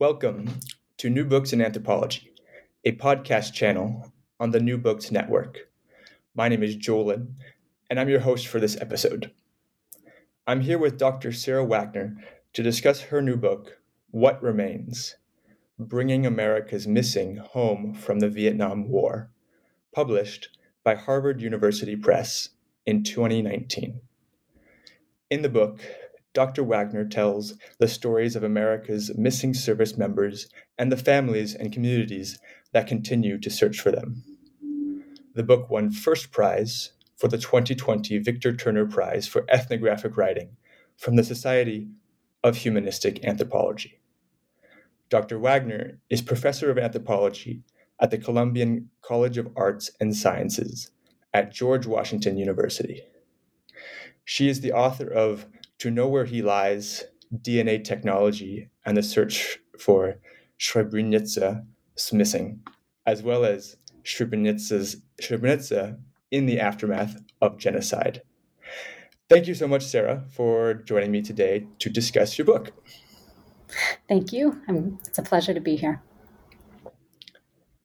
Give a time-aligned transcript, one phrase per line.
[0.00, 0.60] Welcome
[0.98, 2.32] to New Books in Anthropology,
[2.84, 5.68] a podcast channel on the New Books Network.
[6.36, 7.32] My name is Jolin,
[7.90, 9.32] and I'm your host for this episode.
[10.46, 11.32] I'm here with Dr.
[11.32, 12.14] Sarah Wagner
[12.52, 13.78] to discuss her new book,
[14.12, 15.16] What Remains
[15.80, 19.32] Bringing America's Missing Home from the Vietnam War,
[19.92, 22.50] published by Harvard University Press
[22.86, 24.00] in 2019.
[25.28, 25.80] In the book,
[26.38, 26.62] Dr.
[26.62, 32.38] Wagner tells the stories of America's missing service members and the families and communities
[32.72, 34.22] that continue to search for them.
[35.34, 40.50] The book won first prize for the 2020 Victor Turner Prize for Ethnographic Writing
[40.96, 41.88] from the Society
[42.44, 43.98] of Humanistic Anthropology.
[45.08, 45.40] Dr.
[45.40, 47.64] Wagner is professor of anthropology
[48.00, 50.92] at the Columbian College of Arts and Sciences
[51.34, 53.02] at George Washington University.
[54.24, 55.46] She is the author of
[55.78, 60.16] to know where he lies, DNA technology, and the search for
[60.58, 61.64] Srebrenica
[62.12, 62.60] missing,
[63.06, 65.98] as well as Srebrenica
[66.30, 68.22] in the aftermath of genocide.
[69.28, 72.72] Thank you so much, Sarah, for joining me today to discuss your book.
[74.08, 74.60] Thank you.
[75.06, 76.02] it's a pleasure to be here.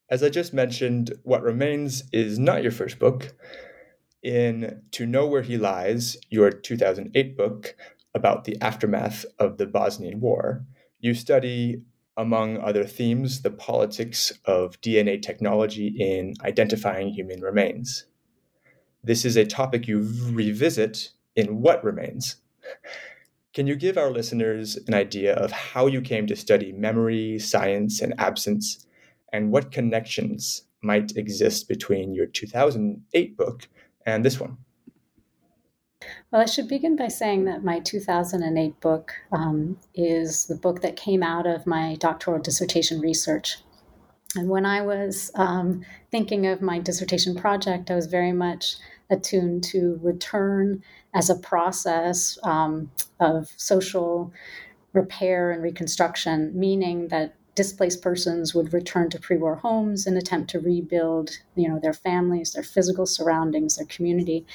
[0.10, 3.34] As I just mentioned, What Remains is not your first book
[4.24, 7.76] in To Know Where He Lies, your 2008 book
[8.16, 10.66] about the aftermath of the Bosnian War,
[11.00, 11.82] you study,
[12.16, 18.06] among other themes, the politics of DNA technology in identifying human remains.
[19.04, 20.00] This is a topic you
[20.32, 22.38] revisit in What Remains.
[23.54, 28.02] Can you give our listeners an idea of how you came to study memory, science,
[28.02, 28.86] and absence,
[29.34, 33.68] and what connections might exist between your 2008 book
[34.06, 34.58] and this one?
[36.32, 40.96] Well, I should begin by saying that my 2008 book um, is the book that
[40.96, 43.58] came out of my doctoral dissertation research.
[44.36, 48.78] And when I was um, thinking of my dissertation project, I was very much
[49.10, 50.84] attuned to return
[51.14, 52.90] as a process um,
[53.20, 54.34] of social
[54.94, 60.60] repair and reconstruction, meaning that displaced persons would return to pre-war homes and attempt to
[60.60, 64.46] rebuild you know their families their physical surroundings their community.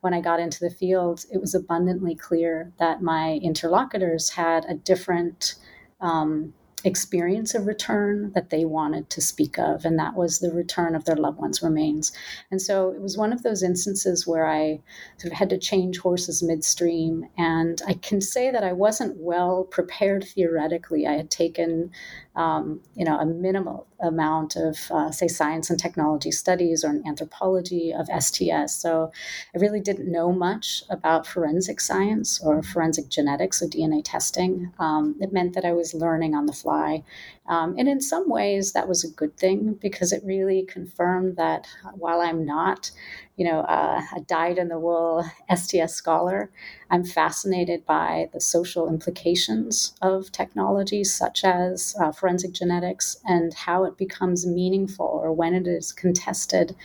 [0.00, 4.74] When i got into the field it was abundantly clear that my interlocutors had a
[4.74, 5.54] different
[6.00, 6.54] um,
[6.84, 11.04] experience of return that they wanted to speak of, and that was the return of
[11.04, 12.12] their loved ones' remains.
[12.50, 14.80] And so it was one of those instances where I
[15.16, 17.26] sort of had to change horses midstream.
[17.36, 21.06] And I can say that I wasn't well prepared theoretically.
[21.06, 21.90] I had taken,
[22.36, 27.02] um, you know, a minimal amount of, uh, say, science and technology studies or an
[27.06, 28.74] anthropology of STS.
[28.74, 29.12] So
[29.54, 34.72] I really didn't know much about forensic science or forensic genetics or DNA testing.
[34.78, 37.02] Um, it meant that I was learning on the fly fly.
[37.48, 41.66] Um, and in some ways, that was a good thing because it really confirmed that
[41.94, 42.90] while I'm not,
[43.36, 46.50] you know, uh, a dyed in the wool STS scholar,
[46.90, 53.84] I'm fascinated by the social implications of technologies such as uh, forensic genetics and how
[53.84, 56.76] it becomes meaningful or when it is contested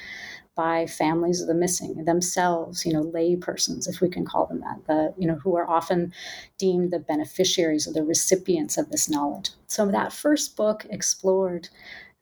[0.55, 4.61] by families of the missing themselves, you know, lay persons, if we can call them
[4.61, 6.13] that, the, you know, who are often
[6.57, 9.49] deemed the beneficiaries or the recipients of this knowledge.
[9.67, 11.69] So that first book explored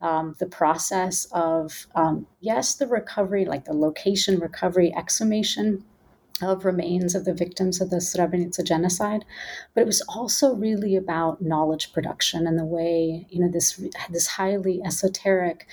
[0.01, 5.83] um, the process of, um, yes, the recovery, like the location recovery, exhumation
[6.44, 9.26] of remains of the victims of the Srebrenica genocide,
[9.74, 14.28] but it was also really about knowledge production and the way you know this this
[14.28, 15.68] highly esoteric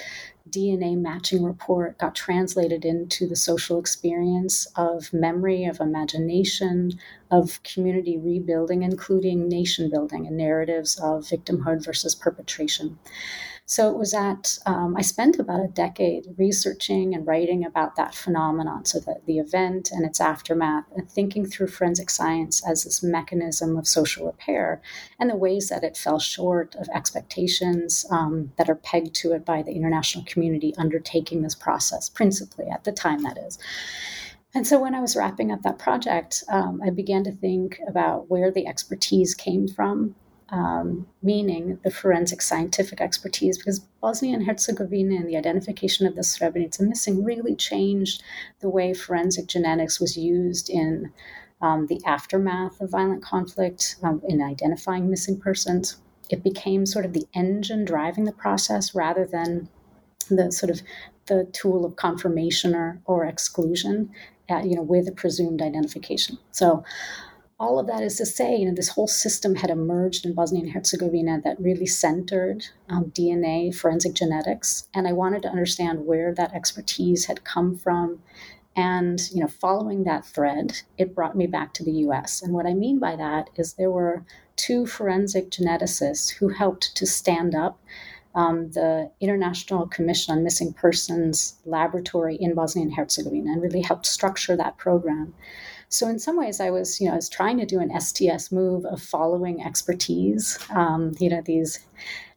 [0.50, 6.92] DNA matching report got translated into the social experience of memory, of imagination,
[7.30, 12.98] of community rebuilding, including nation building and narratives of victimhood versus perpetration.
[13.70, 18.14] So it was at, um, I spent about a decade researching and writing about that
[18.14, 18.86] phenomenon.
[18.86, 23.76] So the, the event and its aftermath, and thinking through forensic science as this mechanism
[23.76, 24.80] of social repair
[25.20, 29.44] and the ways that it fell short of expectations um, that are pegged to it
[29.44, 33.58] by the international community undertaking this process, principally at the time, that is.
[34.54, 38.30] And so when I was wrapping up that project, um, I began to think about
[38.30, 40.14] where the expertise came from
[40.50, 46.22] um, meaning the forensic scientific expertise, because Bosnia and Herzegovina and the identification of the
[46.22, 48.22] Srebrenica missing really changed
[48.60, 51.12] the way forensic genetics was used in
[51.60, 56.00] um, the aftermath of violent conflict, um, in identifying missing persons.
[56.30, 59.68] It became sort of the engine driving the process rather than
[60.30, 60.82] the sort of
[61.26, 64.10] the tool of confirmation or, or exclusion,
[64.48, 66.38] at, you know, with a presumed identification.
[66.52, 66.84] So
[67.60, 70.62] all of that is to say, you know, this whole system had emerged in Bosnia
[70.62, 76.32] and Herzegovina that really centered um, DNA, forensic genetics, and I wanted to understand where
[76.34, 78.22] that expertise had come from.
[78.76, 82.42] And you know, following that thread, it brought me back to the U.S.
[82.42, 84.24] And what I mean by that is there were
[84.54, 87.80] two forensic geneticists who helped to stand up
[88.36, 94.06] um, the International Commission on Missing Persons laboratory in Bosnia and Herzegovina, and really helped
[94.06, 95.34] structure that program.
[95.90, 98.52] So in some ways, I was, you know, I was trying to do an STS
[98.52, 100.58] move of following expertise.
[100.70, 101.80] Um, you know, these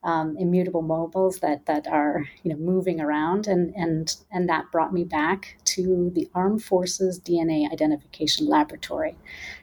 [0.03, 4.93] um, immutable mobiles that that are, you know, moving around, and and and that brought
[4.93, 9.17] me back to the Armed Forces DNA Identification Laboratory.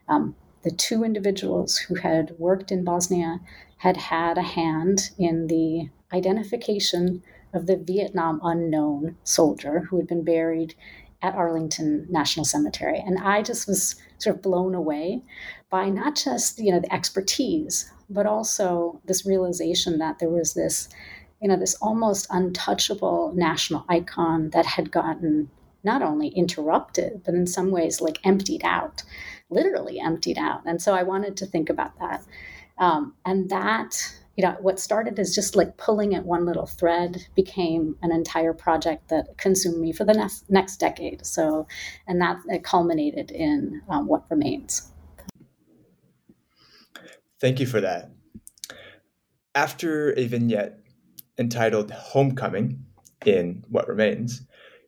[0.06, 3.40] Um, the two individuals who had worked in Bosnia
[3.78, 7.22] had had a hand in the identification
[7.54, 10.74] of the Vietnam unknown soldier who had been buried
[11.22, 13.02] at Arlington National Cemetery.
[13.04, 15.22] And I just was sort of blown away
[15.70, 20.88] by not just, you know, the expertise, but also this realization that there was this,
[21.42, 25.50] you know, this almost untouchable national icon that had gotten
[25.84, 29.02] not only interrupted, but in some ways like emptied out,
[29.50, 30.60] literally emptied out.
[30.66, 32.24] And so I wanted to think about that.
[32.78, 37.26] Um, and that you know, what started as just like pulling at one little thread
[37.34, 41.26] became an entire project that consumed me for the next next decade.
[41.26, 41.66] So,
[42.06, 44.92] and that culminated in um, what remains.
[47.40, 48.12] Thank you for that.
[49.56, 50.78] After a vignette
[51.36, 52.84] entitled Homecoming
[53.26, 54.42] in What Remains,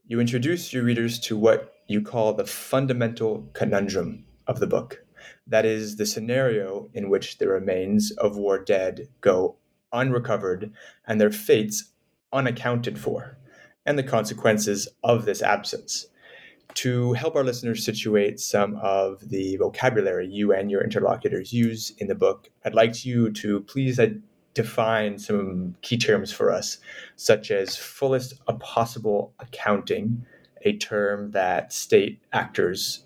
[0.07, 5.05] you introduce your readers to what you call the fundamental conundrum of the book.
[5.51, 9.57] That is the scenario in which the remains of war dead go
[9.93, 10.73] unrecovered
[11.07, 11.91] and their fates
[12.33, 13.37] unaccounted for,
[13.85, 16.07] and the consequences of this absence.
[16.75, 22.07] To help our listeners situate some of the vocabulary you and your interlocutors use in
[22.07, 24.11] the book, I'd like you to please uh,
[24.55, 26.79] define some key terms for us,
[27.17, 30.25] such as fullest possible accounting,
[30.63, 33.05] a term that state actors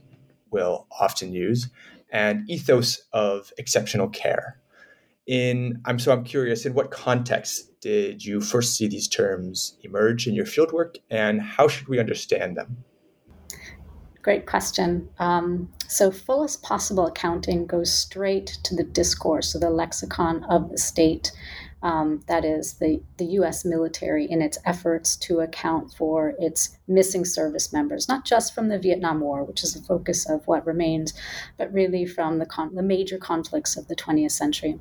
[0.51, 1.71] will often use,
[2.15, 4.61] and ethos of exceptional care.
[5.27, 10.27] In I'm so I'm curious, in what context did you first see these terms emerge
[10.27, 12.85] in your fieldwork, and how should we understand them?
[14.23, 15.09] Great question.
[15.19, 20.79] Um, so, fullest possible accounting goes straight to the discourse, or the lexicon of the
[20.79, 21.33] state
[21.85, 27.27] um, that is the, the US military in its efforts to account for its missing
[27.27, 31.13] service members, not just from the Vietnam War, which is the focus of what remains,
[31.59, 34.81] but really from the, con- the major conflicts of the 20th century.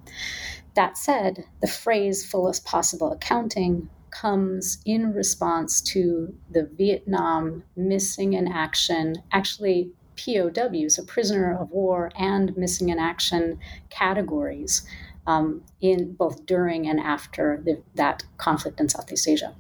[0.76, 8.48] That said, the phrase fullest possible accounting comes in response to the Vietnam missing in
[8.48, 14.84] action, actually POWs, a prisoner of war, and missing in action categories
[15.28, 19.56] um, in both during and after the, that conflict in Southeast Asia.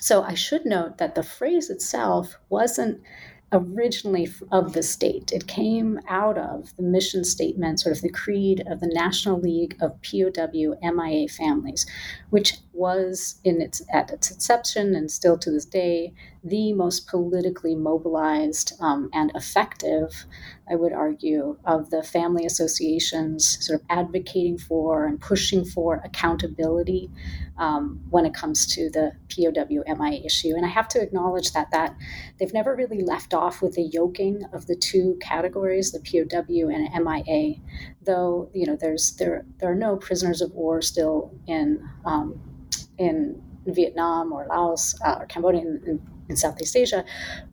[0.00, 3.02] So I should note that the phrase itself wasn't
[3.52, 5.32] originally of the state.
[5.32, 9.76] It came out of the mission statement, sort of the creed of the National League
[9.80, 11.86] of POW MIA families,
[12.30, 17.74] which was in its at its inception and still to this day the most politically
[17.74, 20.24] mobilized um, and effective,
[20.70, 27.10] I would argue, of the family associations sort of advocating for and pushing for accountability
[27.58, 30.54] um, when it comes to the POW MIA issue.
[30.56, 31.94] And I have to acknowledge that that
[32.38, 36.88] they've never really left off with the yoking of the two categories, the POW and
[37.04, 37.56] MIA,
[38.02, 42.40] though you know there's there there are no prisoners of war still in um,
[42.96, 46.00] in Vietnam or Laos uh, or Cambodia in, in
[46.36, 47.04] Southeast Asia,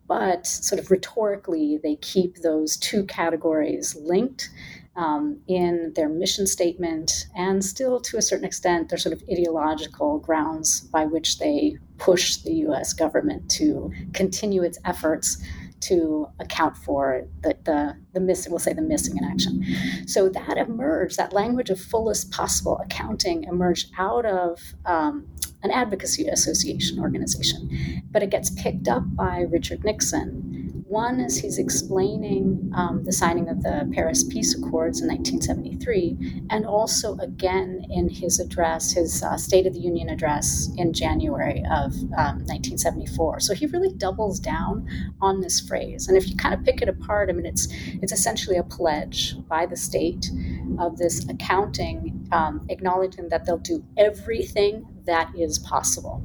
[0.08, 4.50] but sort of rhetorically, they keep those two categories linked
[4.96, 10.18] um, in their mission statement and still to a certain extent their sort of ideological
[10.20, 15.38] grounds by which they push the US government to continue its efforts
[15.80, 19.64] to account for the, the, the missing, we'll say the missing in action.
[20.08, 25.28] So that emerged, that language of fullest possible accounting emerged out of um,
[25.64, 28.04] an advocacy association organization.
[28.12, 33.50] But it gets picked up by Richard Nixon one is he's explaining um, the signing
[33.50, 39.36] of the Paris Peace Accords in 1973, and also again in his address, his uh,
[39.36, 43.42] State of the Union address in January of um, 1974.
[43.42, 44.88] So he really doubles down
[45.20, 46.08] on this phrase.
[46.08, 47.68] And if you kind of pick it apart, I mean, it's
[48.02, 50.32] it's essentially a pledge by the state
[50.80, 56.22] of this accounting, um, acknowledging that they'll do everything that is possible.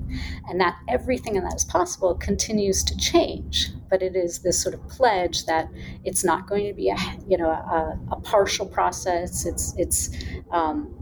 [0.48, 3.70] And that everything in that is possible continues to change.
[3.88, 5.68] But it is this sort of pledge that
[6.04, 6.96] it's not going to be a
[7.26, 9.46] you know a, a partial process.
[9.46, 10.10] It's it's
[10.50, 10.94] um,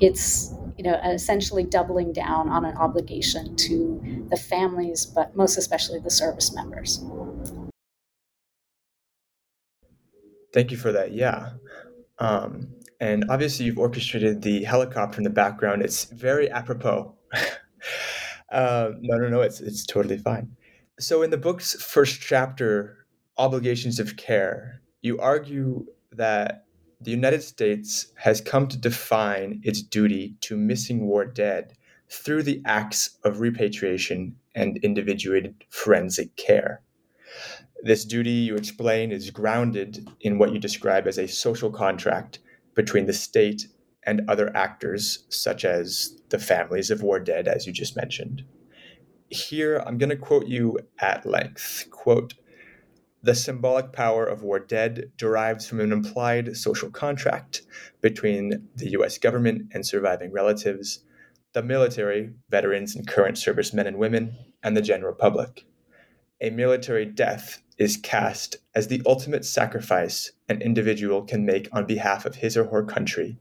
[0.00, 6.00] it's you know essentially doubling down on an obligation to the families, but most especially
[6.00, 7.04] the service members.
[10.52, 11.12] Thank you for that.
[11.12, 11.50] Yeah.
[12.18, 12.68] Um,
[13.00, 15.82] and obviously, you've orchestrated the helicopter in the background.
[15.82, 17.14] It's very apropos
[18.50, 19.40] uh, no, no, no.
[19.40, 20.56] It's it's totally fine.
[20.98, 26.64] So in the book's first chapter, Obligations of Care, you argue that
[27.00, 31.76] the United States has come to define its duty to missing war dead
[32.08, 36.80] through the acts of repatriation and individuated forensic care.
[37.82, 42.38] This duty, you explain, is grounded in what you describe as a social contract
[42.74, 43.66] between the state
[44.06, 48.44] and other actors, such as the families of war dead, as you just mentioned.
[49.28, 51.86] Here, I'm going to quote you at length.
[51.90, 52.34] Quote,
[53.22, 57.62] the symbolic power of war dead derives from an implied social contract
[58.02, 61.00] between the US government and surviving relatives,
[61.54, 65.64] the military, veterans, and current servicemen and women, and the general public.
[66.42, 72.26] A military death is cast as the ultimate sacrifice an individual can make on behalf
[72.26, 73.38] of his or her country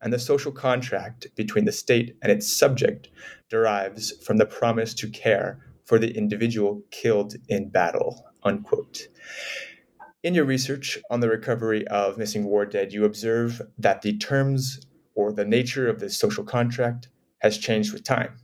[0.00, 3.08] and the social contract between the state and its subject
[3.48, 8.24] derives from the promise to care for the individual killed in battle.
[8.44, 9.08] Unquote.
[10.22, 14.86] In your research on the recovery of missing war dead, you observe that the terms
[15.14, 18.36] or the nature of this social contract has changed with time.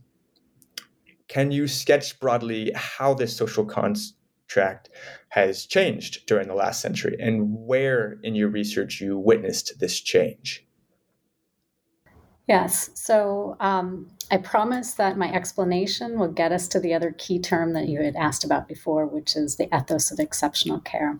[1.27, 4.89] Can you sketch broadly how this social contract
[5.29, 10.65] has changed during the last century and where in your research you witnessed this change?
[12.47, 12.91] Yes.
[12.93, 17.73] So um, I promise that my explanation will get us to the other key term
[17.73, 21.19] that you had asked about before, which is the ethos of exceptional care.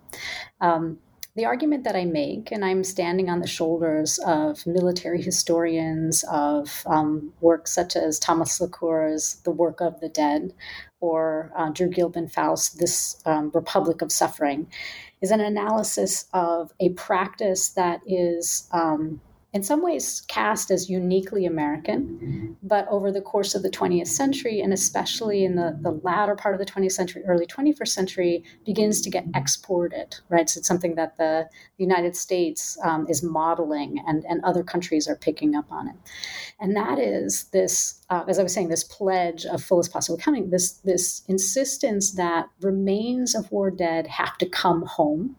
[0.62, 1.00] Um,
[1.36, 6.84] the argument that I make, and I'm standing on the shoulders of military historians, of
[6.86, 10.54] um, works such as Thomas Laqueur's The Work of the Dead,
[11.02, 14.68] or uh, Drew Gilpin Faust, This um, Republic of Suffering,
[15.22, 19.20] is an analysis of a practice that is um,
[19.56, 24.60] in some ways cast as uniquely American, but over the course of the 20th century,
[24.60, 29.00] and especially in the, the latter part of the 20th century, early 21st century, begins
[29.00, 30.50] to get exported, right?
[30.50, 31.48] So it's something that the,
[31.78, 35.96] United States um, is modeling and, and other countries are picking up on it.
[36.60, 40.52] And that is this, uh, as I was saying, this pledge of fullest possible coming,
[40.52, 45.36] this, this insistence that remains of war dead have to come home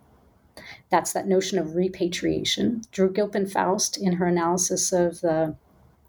[0.90, 2.82] that's that notion of repatriation.
[2.92, 5.56] Drew Gilpin Faust, in her analysis of the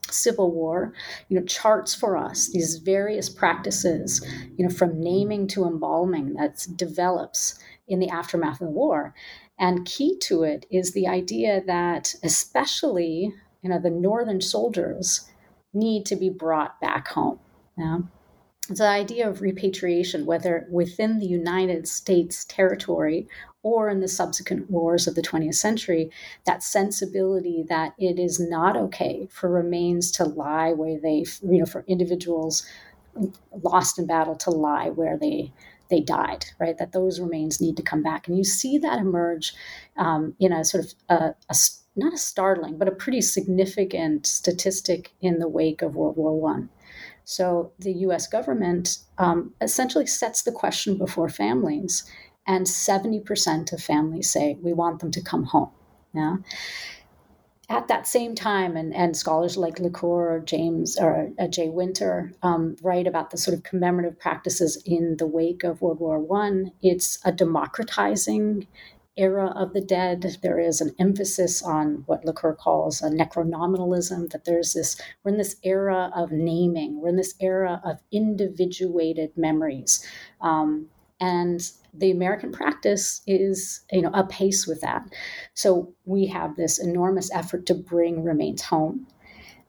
[0.10, 0.93] Civil War,
[1.27, 6.65] you know, charts for us these various practices, you know, from naming to embalming that
[6.75, 9.13] develops in the aftermath of the war.
[9.60, 15.27] And key to it is the idea that especially, you know, the northern soldiers
[15.74, 17.39] need to be brought back home.
[17.77, 18.00] Yeah?
[18.69, 23.27] the idea of repatriation, whether within the United States territory
[23.67, 26.09] or in the subsequent wars of the 20th century,
[26.45, 31.65] that sensibility that it is not okay for remains to lie where they, you know,
[31.65, 32.65] for individuals
[33.63, 35.51] lost in battle to lie where they
[35.89, 36.77] they died, right?
[36.77, 38.27] That those remains need to come back.
[38.27, 39.53] And you see that emerge
[39.95, 41.15] um, in a sort of a,
[41.50, 41.55] a,
[41.95, 46.69] not a startling, but a pretty significant statistic in the wake of World War One.
[47.24, 48.25] So the U.S.
[48.25, 52.09] government um, essentially sets the question before families,
[52.48, 55.70] and 70% of families say we want them to come home.
[56.13, 56.38] Yeah
[57.70, 62.32] at that same time, and, and scholars like Laqueur or James or uh, Jay Winter
[62.42, 66.72] um, write about the sort of commemorative practices in the wake of World War One.
[66.82, 68.68] It's a democratizing
[69.18, 70.38] era of the dead.
[70.42, 75.38] There is an emphasis on what Laqueur calls a necronominalism, that there's this, we're in
[75.38, 80.06] this era of naming, we're in this era of individuated memories.
[80.39, 80.88] Um,
[81.20, 85.04] and the American practice is, you know, apace with that.
[85.54, 89.08] So we have this enormous effort to bring remains home.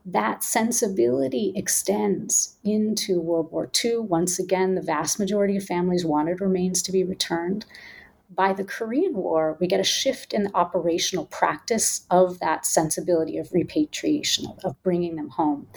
[0.05, 3.97] That sensibility extends into World War II.
[3.99, 7.65] Once again, the vast majority of families wanted remains to be returned
[8.31, 13.37] by the Korean War, we get a shift in the operational practice of that sensibility
[13.37, 15.67] of repatriation, of, of bringing them home.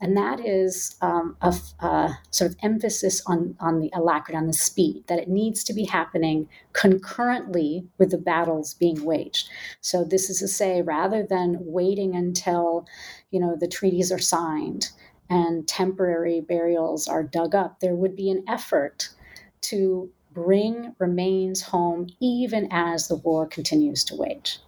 [0.00, 1.54] And that is um, a,
[2.30, 5.84] sort of emphasis on, on the alacrity, on the speed, that it needs to be
[5.84, 9.48] happening concurrently with the battles being waged.
[9.80, 12.86] So this is to say, rather than waiting until,
[13.30, 14.90] you know, the treaties are signed
[15.28, 19.10] and temporary burials are dug up, there would be an effort
[19.60, 24.58] to bring remains home even as the war continues to wage.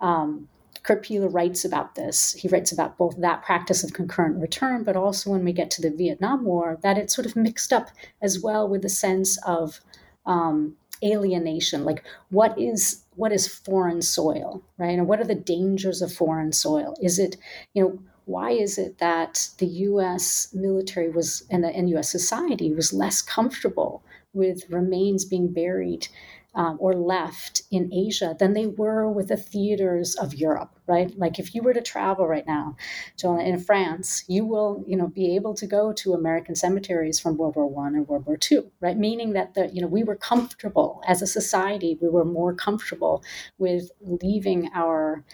[0.00, 0.48] Um,
[0.82, 2.32] Kurt Piehler writes about this.
[2.34, 5.82] He writes about both that practice of concurrent return, but also when we get to
[5.82, 7.90] the Vietnam War, that it's sort of mixed up
[8.22, 9.80] as well with the sense of
[10.26, 11.84] um, alienation.
[11.84, 14.98] Like, what is what is foreign soil, right?
[14.98, 16.94] And what are the dangers of foreign soil?
[17.02, 17.36] Is it,
[17.74, 20.48] you know, why is it that the U.S.
[20.52, 22.10] military was and, the, and U.S.
[22.10, 24.04] society was less comfortable
[24.36, 26.08] with remains being buried
[26.56, 31.16] um, or left in Asia than they were with the theaters of Europe, right?
[31.18, 32.76] Like if you were to travel right now,
[33.18, 37.36] Joel, in France, you will, you know, be able to go to American cemeteries from
[37.36, 38.96] World War One and World War Two, right?
[38.96, 43.22] Meaning that the, you know, we were comfortable as a society, we were more comfortable
[43.58, 45.24] with leaving our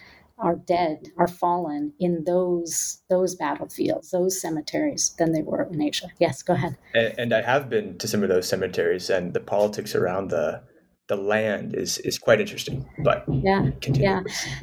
[0.42, 6.08] are dead, are fallen in those those battlefields, those cemeteries than they were in Asia.
[6.18, 6.76] Yes, go ahead.
[6.94, 10.62] And, and I have been to some of those cemeteries, and the politics around the
[11.08, 12.88] the land is is quite interesting.
[12.98, 14.02] But yeah, continue.
[14.02, 14.22] yeah.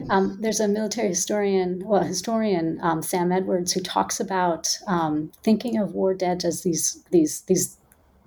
[0.09, 5.77] Um, there's a military historian, well, historian um, Sam Edwards, who talks about um, thinking
[5.77, 7.78] of war dead as these these these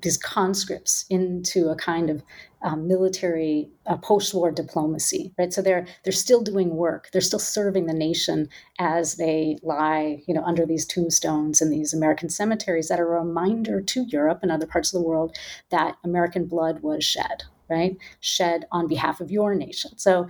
[0.03, 2.23] these conscripts into a kind of
[2.63, 5.53] um, military uh, post-war diplomacy, right?
[5.53, 7.09] So they're they're still doing work.
[7.13, 11.93] They're still serving the nation as they lie, you know, under these tombstones in these
[11.93, 15.37] American cemeteries that are a reminder to Europe and other parts of the world
[15.71, 17.97] that American blood was shed, right?
[18.21, 19.99] Shed on behalf of your nation.
[19.99, 20.29] So,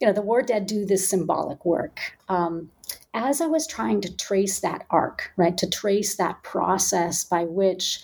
[0.00, 2.00] you know, the war dead do this symbolic work.
[2.28, 2.70] Um,
[3.12, 8.02] as I was trying to trace that arc, right, to trace that process by which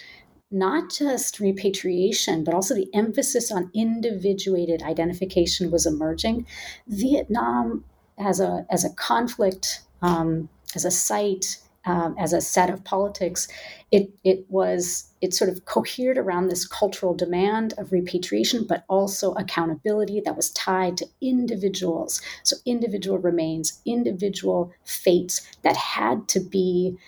[0.52, 6.46] not just repatriation, but also the emphasis on individuated identification was emerging.
[6.88, 7.84] Vietnam
[8.18, 13.48] as a as a conflict, um, as a site, um, as a set of politics,
[13.90, 19.32] it it was it sort of cohered around this cultural demand of repatriation, but also
[19.34, 22.20] accountability that was tied to individuals.
[22.42, 26.98] So individual remains, individual fates that had to be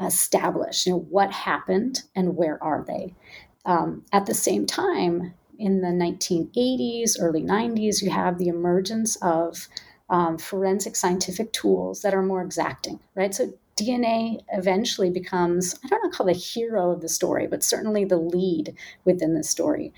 [0.00, 3.14] establish you know what happened and where are they.
[3.64, 9.68] Um, at the same time in the 1980s early 90s you have the emergence of
[10.08, 13.34] um, forensic scientific tools that are more exacting right?
[13.34, 18.04] So dna eventually becomes i don't know call the hero of the story but certainly
[18.04, 19.92] the lead within the story.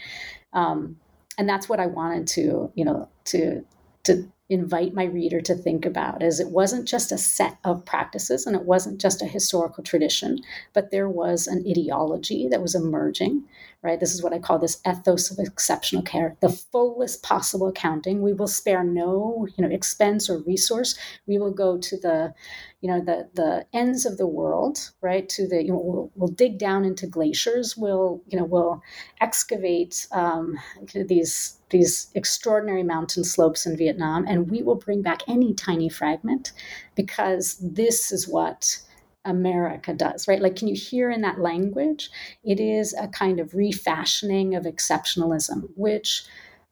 [0.52, 0.96] Um,
[1.38, 3.64] and that's what i wanted to you know to
[4.04, 8.46] to invite my reader to think about is it wasn't just a set of practices
[8.46, 10.38] and it wasn't just a historical tradition
[10.72, 13.44] but there was an ideology that was emerging
[13.82, 13.98] right?
[13.98, 18.32] This is what i call this ethos of exceptional care the fullest possible accounting we
[18.32, 20.98] will spare no you know expense or resource.
[21.26, 22.34] We will go to the
[22.80, 25.28] you know the the ends of the world right?
[25.30, 27.76] To the you know we'll, we'll dig down into glaciers.
[27.76, 28.82] We'll you know we'll
[29.20, 30.58] excavate um,
[30.94, 36.52] these these extraordinary mountain slopes in Vietnam, and we will bring back any tiny fragment
[36.94, 38.80] because this is what
[39.24, 40.40] America does, right?
[40.40, 42.10] Like, can you hear in that language?
[42.44, 46.24] It is a kind of refashioning of exceptionalism, which,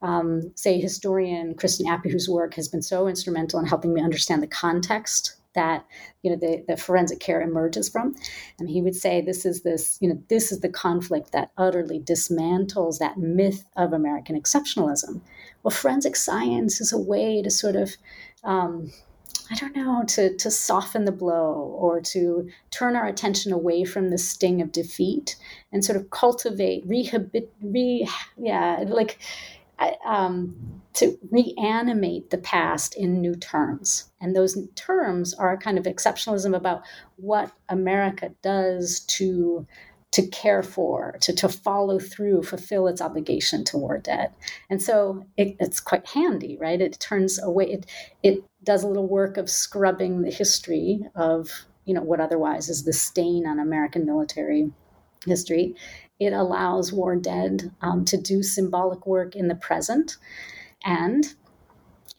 [0.02, 4.42] um, say, historian Christian Appy, whose work has been so instrumental in helping me understand
[4.42, 5.84] the context that
[6.22, 8.14] you know the, the forensic care emerges from.
[8.60, 11.98] And he would say this is this you know this is the conflict that utterly
[11.98, 15.20] dismantles that myth of american exceptionalism.
[15.62, 17.96] Well forensic science is a way to sort of
[18.44, 18.92] um,
[19.50, 24.10] I don't know, to, to soften the blow or to turn our attention away from
[24.10, 25.36] the sting of defeat
[25.72, 29.18] and sort of cultivate, rehabilitate, re, yeah, like
[30.04, 34.10] um, to reanimate the past in new terms.
[34.20, 36.82] And those terms are a kind of exceptionalism about
[37.16, 39.66] what America does to
[40.10, 44.32] to care for, to, to follow through, fulfill its obligation to war dead.
[44.70, 46.80] And so it, it's quite handy, right?
[46.80, 47.86] It turns away, it,
[48.22, 51.50] it does a little work of scrubbing the history of,
[51.84, 54.72] you know, what otherwise is the stain on American military
[55.26, 55.74] history.
[56.18, 60.16] It allows war dead um, to do symbolic work in the present.
[60.84, 61.34] And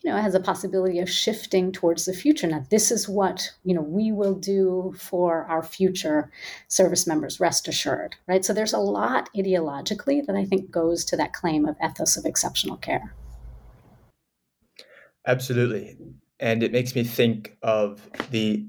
[0.01, 2.47] you know has a possibility of shifting towards the future.
[2.47, 6.31] Now this is what you know we will do for our future
[6.67, 8.43] service members rest assured right?
[8.43, 12.25] So there's a lot ideologically that i think goes to that claim of ethos of
[12.25, 13.13] exceptional care.
[15.27, 15.97] Absolutely.
[16.39, 18.65] And it makes me think of the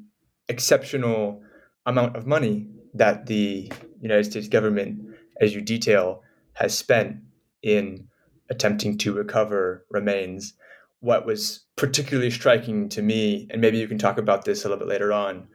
[0.49, 1.43] exceptional
[1.87, 5.10] amount of money that the united states government
[5.41, 6.23] as you detail
[6.55, 7.17] has spent
[7.63, 8.09] in
[8.51, 10.55] attempting to recover remains
[11.01, 14.79] what was particularly striking to me, and maybe you can talk about this a little
[14.79, 15.49] bit later on,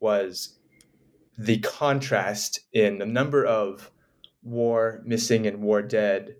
[0.00, 0.58] was
[1.36, 3.90] the contrast in the number of
[4.42, 6.36] war missing and war dead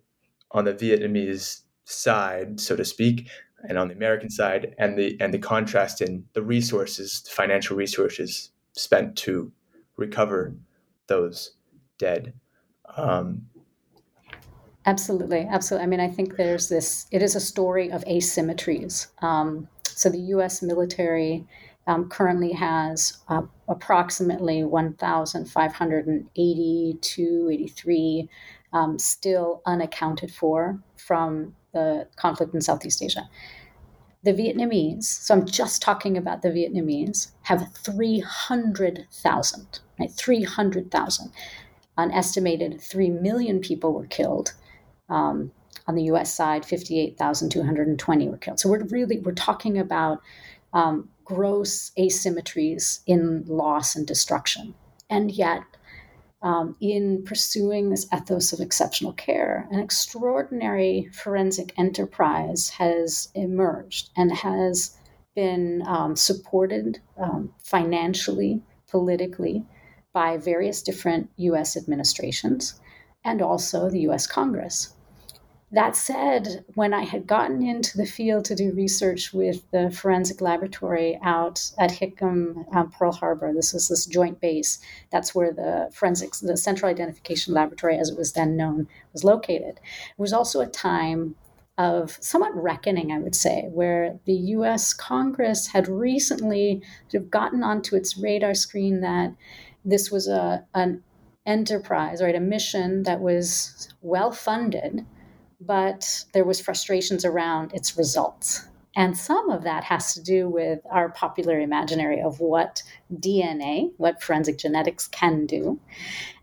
[0.53, 3.29] on the Vietnamese side, so to speak,
[3.69, 7.77] and on the American side, and the and the contrast in the resources, the financial
[7.77, 9.53] resources spent to
[9.97, 10.55] recover
[11.09, 11.57] those
[11.99, 12.33] dead.
[12.97, 13.47] Um,
[14.87, 15.85] Absolutely, absolutely.
[15.85, 17.07] I mean, I think there's this.
[17.11, 19.09] It is a story of asymmetries.
[19.21, 20.63] Um, so the U.S.
[20.63, 21.45] military
[21.89, 28.29] um, currently has uh, approximately 1,580 to 83
[28.73, 33.29] um, still unaccounted for from the conflict in Southeast Asia.
[34.23, 40.11] The Vietnamese, so I'm just talking about the Vietnamese, have 300,000, right?
[40.11, 41.33] 300,000.
[41.97, 44.53] An estimated 3 million people were killed
[45.09, 45.51] um,
[45.87, 46.35] on the U.S.
[46.35, 48.61] side, 58,220 were killed.
[48.61, 50.21] So we're really we're talking about
[50.73, 54.75] um, gross asymmetries in loss and destruction,
[55.11, 55.63] and yet.
[56.43, 64.31] Um, in pursuing this ethos of exceptional care, an extraordinary forensic enterprise has emerged and
[64.31, 64.97] has
[65.35, 69.65] been um, supported um, financially, politically,
[70.17, 72.81] by various different US administrations
[73.23, 74.95] and also the US Congress.
[75.71, 80.41] That said, when I had gotten into the field to do research with the forensic
[80.41, 84.79] laboratory out at Hickam, um, Pearl Harbor, this was this joint base.
[85.13, 89.81] That's where the forensics, the Central Identification Laboratory, as it was then known, was located.
[90.17, 91.35] It was also a time
[91.77, 97.63] of somewhat reckoning, I would say, where the US Congress had recently sort of gotten
[97.63, 99.35] onto its radar screen that
[99.87, 101.03] this was a, an
[101.47, 105.07] enterprise, right, a mission that was well funded
[105.61, 108.67] but there was frustrations around its results.
[108.95, 114.23] And some of that has to do with our popular imaginary of what DNA, what
[114.23, 115.79] forensic genetics can do.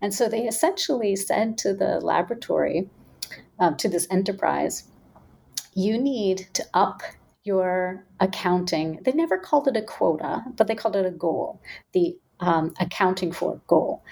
[0.00, 2.88] And so they essentially said to the laboratory,
[3.58, 4.84] uh, to this enterprise,
[5.74, 7.02] you need to up
[7.42, 9.00] your accounting.
[9.02, 11.60] They never called it a quota, but they called it a goal,
[11.92, 14.04] the um, accounting for goal.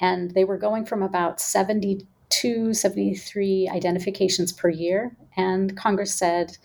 [0.00, 5.16] And they were going from about 70 273 identifications per year.
[5.36, 6.58] And Congress said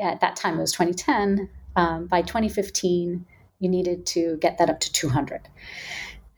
[0.00, 3.26] at that time, it was 2010, um, by 2015,
[3.58, 5.48] you needed to get that up to 200.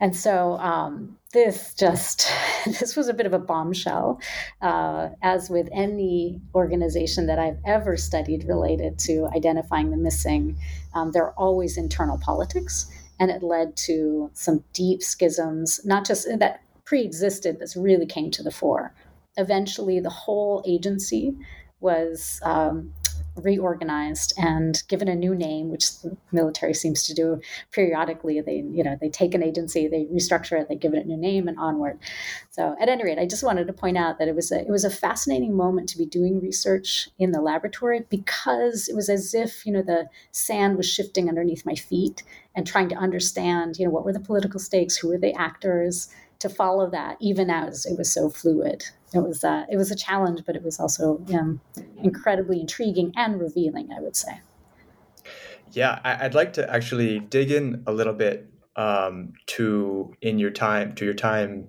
[0.01, 2.29] And so um, this just
[2.65, 4.21] this was a bit of a bombshell,
[4.61, 10.59] uh, as with any organization that I've ever studied related to identifying the missing.
[10.95, 12.91] Um, there are always internal politics,
[13.23, 18.43] and it led to some deep schisms, not just that pre-existed this really came to
[18.43, 18.93] the fore.
[19.37, 21.37] Eventually, the whole agency
[21.79, 22.93] was um,
[23.37, 28.41] reorganized and given a new name, which the military seems to do periodically.
[28.41, 31.17] They, you know, they take an agency, they restructure it, they give it a new
[31.17, 32.01] name, and onward.
[32.51, 34.69] So, at any rate, I just wanted to point out that it was a it
[34.69, 39.33] was a fascinating moment to be doing research in the laboratory because it was as
[39.33, 43.85] if you know the sand was shifting underneath my feet and trying to understand, you
[43.85, 47.87] know, what were the political stakes, who were the actors, to follow that, even as
[47.87, 48.85] it was so fluid.
[49.15, 51.61] It was uh, it was a challenge, but it was also um,
[52.03, 53.91] incredibly intriguing and revealing.
[53.97, 54.41] I would say.
[55.73, 60.95] Yeah, I'd like to actually dig in a little bit um, to in your time
[60.97, 61.69] to your time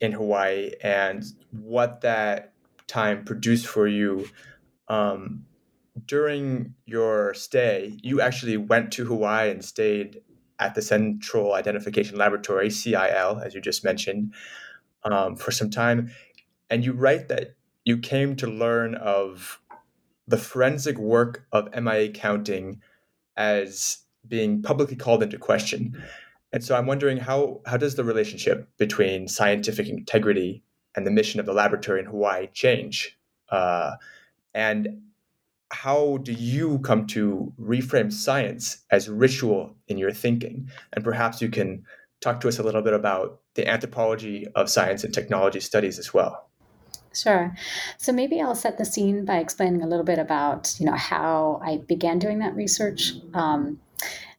[0.00, 2.52] in Hawaii and what that
[2.86, 4.28] time produced for you.
[4.88, 5.44] Um,
[6.06, 10.20] during your stay, you actually went to Hawaii and stayed
[10.58, 14.34] at the Central Identification Laboratory, CIL, as you just mentioned,
[15.04, 16.10] um, for some time.
[16.68, 19.60] And you write that you came to learn of
[20.26, 22.82] the forensic work of MIA counting
[23.36, 26.02] as being publicly called into question.
[26.52, 30.62] And so I'm wondering how, how does the relationship between scientific integrity
[30.94, 33.16] and the mission of the laboratory in Hawaii change?
[33.48, 33.92] Uh,
[34.54, 35.02] and
[35.70, 40.68] how do you come to reframe science as ritual in your thinking?
[40.92, 41.84] And perhaps you can
[42.20, 46.14] talk to us a little bit about the anthropology of science and technology studies as
[46.14, 46.48] well.
[47.14, 47.54] Sure.
[47.96, 51.60] So maybe I'll set the scene by explaining a little bit about you know how
[51.64, 53.14] I began doing that research.
[53.34, 53.80] Um,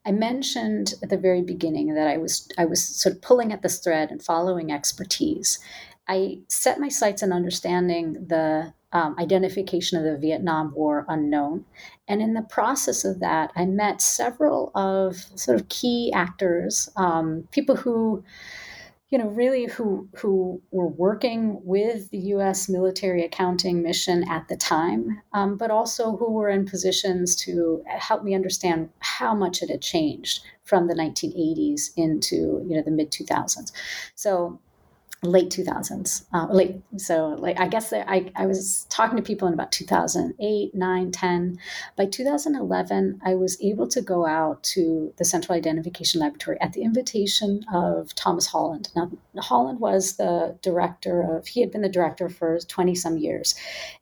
[0.06, 3.62] I mentioned at the very beginning that I was I was sort of pulling at
[3.62, 5.60] this thread and following expertise.
[6.08, 11.65] I set my sights on understanding the um, identification of the Vietnam War unknown.
[12.08, 17.47] And in the process of that, I met several of sort of key actors, um,
[17.52, 18.23] people who,
[19.10, 22.69] you know, really who who were working with the U.S.
[22.69, 28.23] military accounting mission at the time, um, but also who were in positions to help
[28.23, 33.12] me understand how much it had changed from the 1980s into you know the mid
[33.12, 33.71] 2000s.
[34.15, 34.60] So
[35.22, 39.54] late 2000s uh, late so like i guess I, I was talking to people in
[39.54, 41.60] about 2008 9 10
[41.98, 46.84] by 2011 i was able to go out to the central identification laboratory at the
[46.84, 48.90] invitation of thomas holland.
[48.96, 53.56] Now holland was the director of he had been the director for 20 some years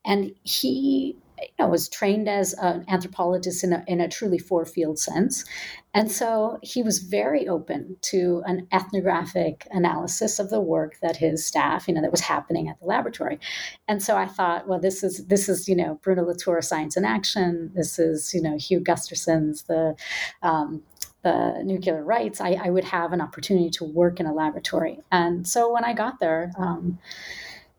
[0.06, 4.66] and he you know, was trained as an anthropologist in a, in a truly four
[4.66, 5.46] field sense.
[5.94, 11.46] And so he was very open to an ethnographic analysis of the work that his
[11.46, 13.40] staff, you know, that was happening at the laboratory.
[13.88, 17.06] And so I thought, well, this is, this is, you know, Bruno Latour Science in
[17.06, 17.72] Action.
[17.74, 19.96] This is, you know, Hugh Gusterson's, the,
[20.44, 20.84] um,
[21.24, 25.00] the nuclear rites, I, I, would have an opportunity to work in a laboratory.
[25.12, 27.00] And so when I got there, um,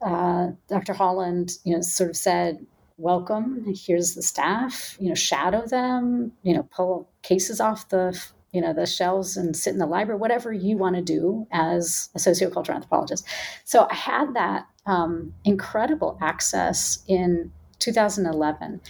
[0.02, 0.92] uh, Dr.
[0.92, 2.66] Holland, you know, sort of said,
[2.98, 3.64] welcome.
[3.74, 4.96] Here's the staff.
[5.00, 6.32] You know, shadow them.
[6.42, 8.20] You know, pull cases off the
[8.52, 10.18] you know the shelves and sit in the library.
[10.18, 13.26] Whatever you want to do as a sociocultural anthropologist.
[13.64, 18.80] So I had that um, incredible access in 2011.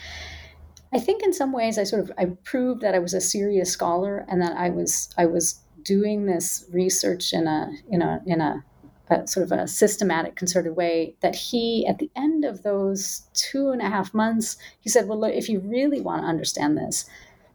[0.93, 3.71] I think in some ways I sort of I proved that I was a serious
[3.71, 8.41] scholar and that I was I was doing this research in a you know in
[8.41, 8.65] a
[9.11, 13.71] a, sort of a systematic, concerted way that he, at the end of those two
[13.71, 17.09] and a half months, he said, Well, look, if you really want to understand this,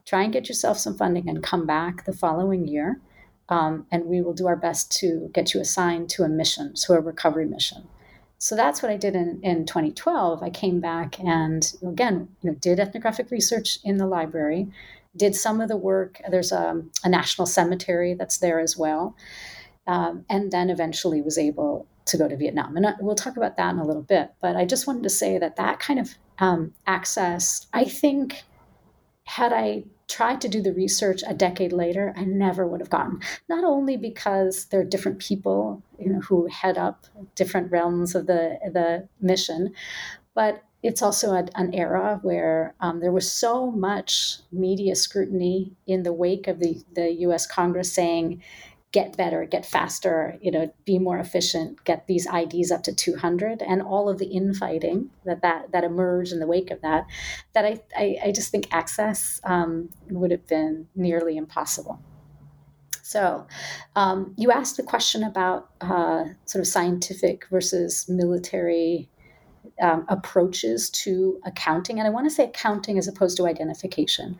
[0.06, 3.00] try and get yourself some funding and come back the following year.
[3.50, 6.94] Um, and we will do our best to get you assigned to a mission, to
[6.94, 7.88] a recovery mission.
[8.38, 10.42] So that's what I did in, in 2012.
[10.42, 14.68] I came back and again, you know, did ethnographic research in the library,
[15.16, 16.22] did some of the work.
[16.30, 19.16] There's a, a national cemetery that's there as well
[19.88, 22.76] um, and then eventually was able to go to Vietnam.
[22.76, 24.34] And we'll talk about that in a little bit.
[24.42, 28.44] But I just wanted to say that that kind of um, access, I think,
[29.26, 33.22] had I tried to do the research a decade later, I never would have gotten.
[33.48, 38.28] Not only because there are different people, you know, who head up different realms of
[38.28, 39.74] the the mission,
[40.36, 46.04] but it's also a, an era where um, there was so much media scrutiny in
[46.04, 47.48] the wake of the, the U.S.
[47.48, 48.44] Congress saying,
[48.94, 53.62] get better, get faster, you know, be more efficient, get these IDs up to 200,
[53.64, 57.08] and all of the infighting that that, that emerged in the wake of that,
[57.54, 62.00] that I, I, I just think access um, would have been nearly impossible.
[63.02, 63.48] So,
[63.96, 69.10] um, you asked the question about uh, sort of scientific versus military
[69.82, 74.38] um, approaches to accounting, and I want to say accounting as opposed to identification.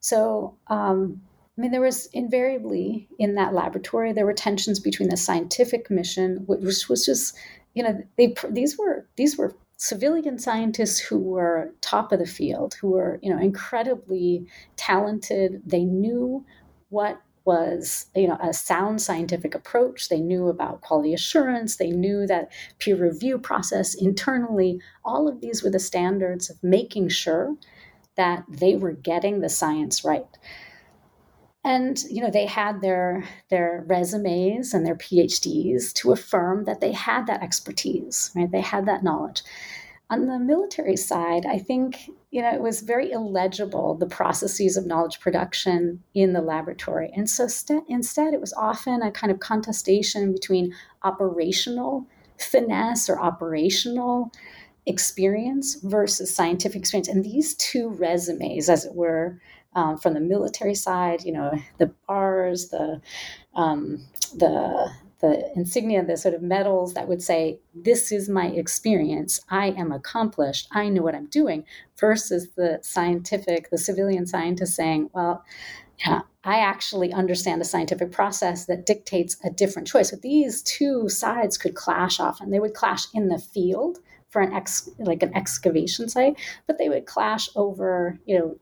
[0.00, 1.22] So, um,
[1.56, 6.44] I mean, there was invariably in that laboratory, there were tensions between the scientific mission,
[6.46, 7.36] which was just,
[7.74, 12.74] you know, they these were these were civilian scientists who were top of the field,
[12.80, 15.62] who were, you know, incredibly talented.
[15.64, 16.44] They knew
[16.88, 20.08] what was you know a sound scientific approach.
[20.08, 21.76] They knew about quality assurance.
[21.76, 27.10] They knew that peer review process internally all of these were the standards of making
[27.10, 27.54] sure
[28.16, 30.26] that they were getting the science right
[31.64, 36.92] and you know they had their their resumes and their phds to affirm that they
[36.92, 38.50] had that expertise right?
[38.50, 39.42] They had that knowledge.
[40.10, 44.86] On the military side, I think you know it was very illegible the processes of
[44.86, 49.40] knowledge production in the laboratory, and so st- instead it was often a kind of
[49.40, 52.06] contestation between operational
[52.38, 54.30] finesse or operational
[54.86, 59.40] experience versus scientific experience, and these two resumes, as it were,
[59.74, 63.00] um, from the military side, you know, the bars, the
[63.54, 69.40] um, the the insignia, the sort of medals that would say, This is my experience.
[69.48, 70.68] I am accomplished.
[70.72, 71.64] I know what I'm doing,
[71.98, 75.42] versus the scientific, the civilian scientist saying, Well,
[76.04, 80.10] yeah, I actually understand a scientific process that dictates a different choice.
[80.10, 82.50] So these two sides could clash often.
[82.50, 86.88] They would clash in the field for an ex like an excavation site, but they
[86.88, 88.56] would clash over, you know,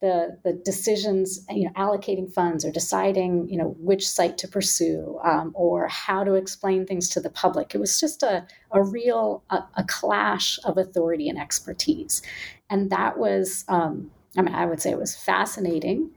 [0.00, 5.18] the the decisions, you know, allocating funds or deciding, you know, which site to pursue
[5.24, 7.74] um, or how to explain things to the public.
[7.74, 12.22] It was just a a real a, a clash of authority and expertise,
[12.68, 16.10] and that was, um, I mean, I would say it was fascinating.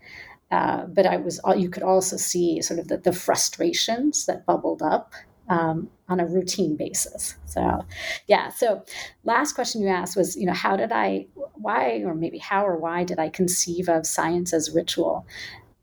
[0.52, 4.82] Uh, but I was, you could also see sort of the, the frustrations that bubbled
[4.82, 5.14] up
[5.50, 7.36] um, on a routine basis.
[7.46, 7.86] So,
[8.28, 8.50] yeah.
[8.50, 8.84] So,
[9.24, 12.78] last question you asked was, you know, how did I, why, or maybe how or
[12.78, 15.26] why did I conceive of science as ritual?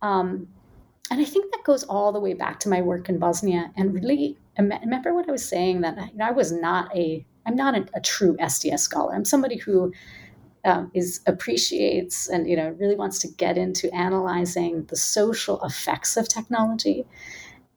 [0.02, 0.48] Um,
[1.10, 3.70] and I think that goes all the way back to my work in Bosnia.
[3.76, 7.56] And really, remember what I was saying that you know, I was not a, I'm
[7.56, 9.14] not a, a true STS scholar.
[9.14, 9.92] I'm somebody who
[10.64, 16.16] um, is appreciates and you know really wants to get into analyzing the social effects
[16.16, 17.06] of technology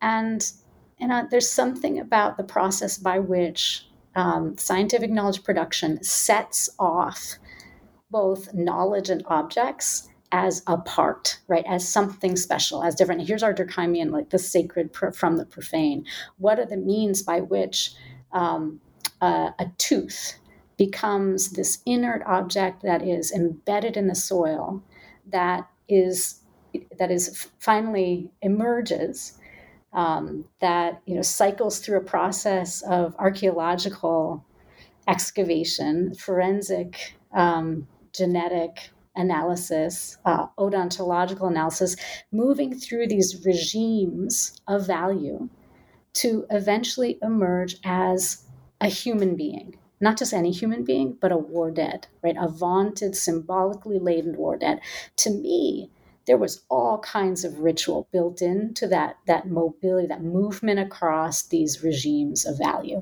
[0.01, 0.51] and
[0.99, 3.85] and uh, there's something about the process by which
[4.15, 7.35] um, scientific knowledge production sets off
[8.11, 11.65] both knowledge and objects as apart, right?
[11.67, 13.27] As something special, as different.
[13.27, 16.05] Here's our Durkheimian, like the sacred from the profane.
[16.37, 17.93] What are the means by which
[18.31, 18.79] um,
[19.21, 20.35] uh, a tooth
[20.77, 24.81] becomes this inert object that is embedded in the soil,
[25.27, 26.41] that is
[26.97, 29.38] that is finally emerges
[29.93, 34.45] um, that you know cycles through a process of archaeological
[35.07, 41.95] excavation, forensic, um, genetic analysis, uh, odontological analysis,
[42.31, 45.49] moving through these regimes of value
[46.13, 48.45] to eventually emerge as
[48.81, 49.75] a human being.
[50.01, 52.37] Not just any human being, but a war dead, right?
[52.39, 54.79] A vaunted, symbolically laden war dead.
[55.17, 55.91] To me,
[56.29, 61.83] there was all kinds of ritual built into that that mobility that movement across these
[61.83, 63.01] regimes of value.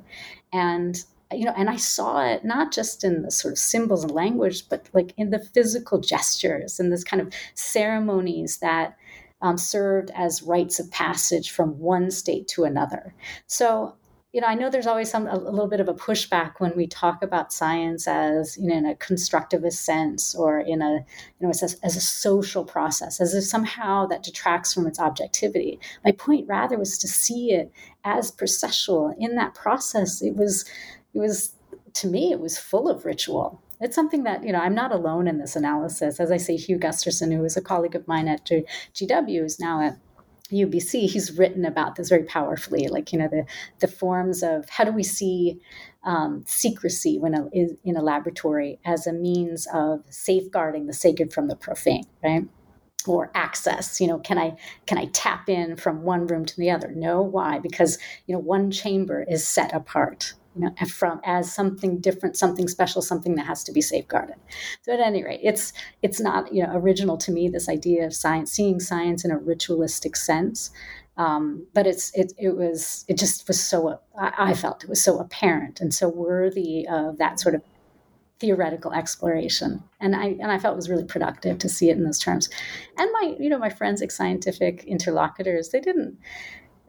[0.54, 4.14] And you know and i saw it not just in the sort of symbols and
[4.14, 8.98] language but like in the physical gestures and this kind of ceremonies that
[9.42, 13.14] um, served as rites of passage from one state to another.
[13.46, 13.96] So
[14.38, 16.86] you know, I know there's always some a, little bit of a pushback when we
[16.86, 21.04] talk about science as you know in a constructivist sense or in a
[21.40, 25.00] you know as a, as a social process, as if somehow that detracts from its
[25.00, 25.80] objectivity.
[26.06, 27.72] My point rather was to see it
[28.04, 29.16] as processual.
[29.18, 30.66] In that process, it was
[31.16, 31.56] it was
[31.94, 33.60] to me it was full of ritual.
[33.82, 36.20] It's something that you know I'm not alone in this analysis.
[36.20, 39.82] As I say, Hugh Gusterson, who is a colleague of mine at GW, is now
[39.82, 39.98] at
[40.52, 43.46] UBC, he's written about this very powerfully, like you know the
[43.80, 45.60] the forms of how do we see
[46.04, 51.48] um, secrecy when a, in a laboratory as a means of safeguarding the sacred from
[51.48, 52.44] the profane, right?
[53.06, 54.56] Or access, you know, can I
[54.86, 56.92] can I tap in from one room to the other?
[56.96, 57.60] No, why?
[57.60, 60.34] Because you know one chamber is set apart,
[60.90, 64.36] from as something different, something special, something that has to be safeguarded.
[64.82, 68.14] So at any rate, it's it's not you know original to me this idea of
[68.14, 70.72] science, seeing science in a ritualistic sense.
[71.18, 75.04] Um, but it's it it was it just was so I, I felt it was
[75.04, 77.62] so apparent and so worthy of that sort of
[78.40, 82.04] theoretical exploration and i and i felt it was really productive to see it in
[82.04, 82.50] those terms
[82.96, 86.16] and my you know my forensic scientific interlocutors they didn't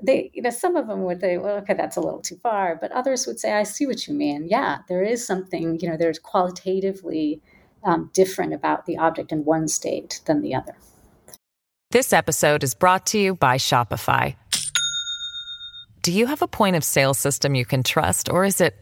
[0.02, 2.76] they you know some of them would say well okay that's a little too far
[2.80, 4.46] but others would say i see what you mean.
[4.48, 7.40] Yeah there is something you know there's qualitatively
[7.84, 10.76] um, different about the object in one state than the other.
[11.90, 14.34] This episode is brought to you by shopify.
[16.02, 18.76] Do you have a point of sale system you can trust or is it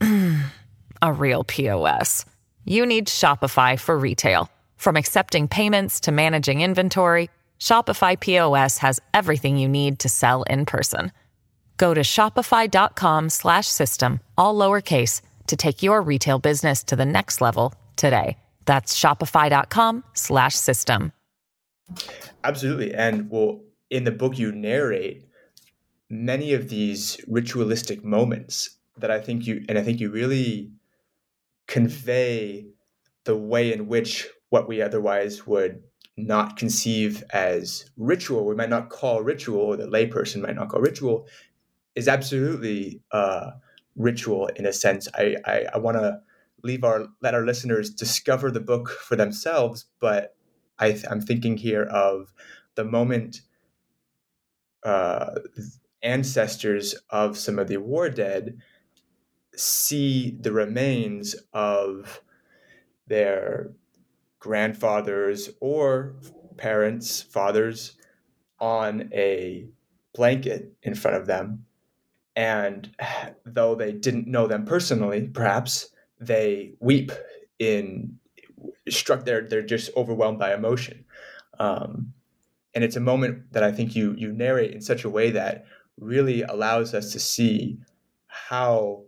[1.02, 2.24] a real pos
[2.64, 4.50] you need shopify for retail.
[4.76, 10.66] From accepting payments to managing inventory Shopify POS has everything you need to sell in
[10.66, 11.12] person.
[11.76, 18.38] Go to shopify.com/system all lowercase to take your retail business to the next level today.
[18.64, 21.12] That's shopify.com/system.
[22.44, 22.94] Absolutely.
[22.94, 25.26] And well, in the book you narrate
[26.08, 30.70] many of these ritualistic moments that I think you and I think you really
[31.66, 32.66] convey
[33.24, 35.82] the way in which what we otherwise would
[36.26, 40.80] not conceive as ritual, we might not call ritual, or the layperson might not call
[40.80, 41.26] ritual,
[41.94, 43.50] is absolutely uh,
[43.96, 45.08] ritual in a sense.
[45.14, 46.20] I I, I want to
[46.62, 50.36] leave our let our listeners discover the book for themselves, but
[50.78, 52.32] I, I'm thinking here of
[52.74, 53.42] the moment
[54.84, 55.34] uh,
[56.02, 58.58] ancestors of some of the war dead
[59.54, 62.22] see the remains of
[63.06, 63.72] their
[64.40, 66.16] grandfathers or
[66.56, 67.96] parents, fathers,
[68.58, 69.66] on a
[70.14, 71.64] blanket in front of them.
[72.34, 72.94] And
[73.44, 77.12] though they didn't know them personally, perhaps they weep
[77.58, 78.18] in
[78.88, 81.04] struck they're they're just overwhelmed by emotion.
[81.58, 82.12] Um,
[82.74, 85.66] and it's a moment that I think you you narrate in such a way that
[85.98, 87.78] really allows us to see
[88.26, 89.04] how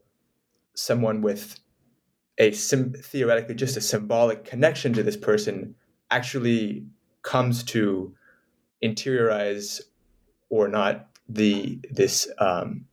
[0.75, 1.59] someone with
[2.43, 5.75] a sim- theoretically just a symbolic connection to this person
[6.11, 6.85] actually
[7.23, 8.15] comes to
[8.83, 9.81] interiorize
[10.51, 12.85] or not the this um,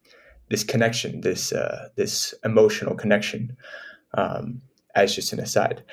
[0.49, 3.57] this connection, this uh, this emotional connection.
[4.13, 4.61] Um,
[4.95, 5.83] as just an aside,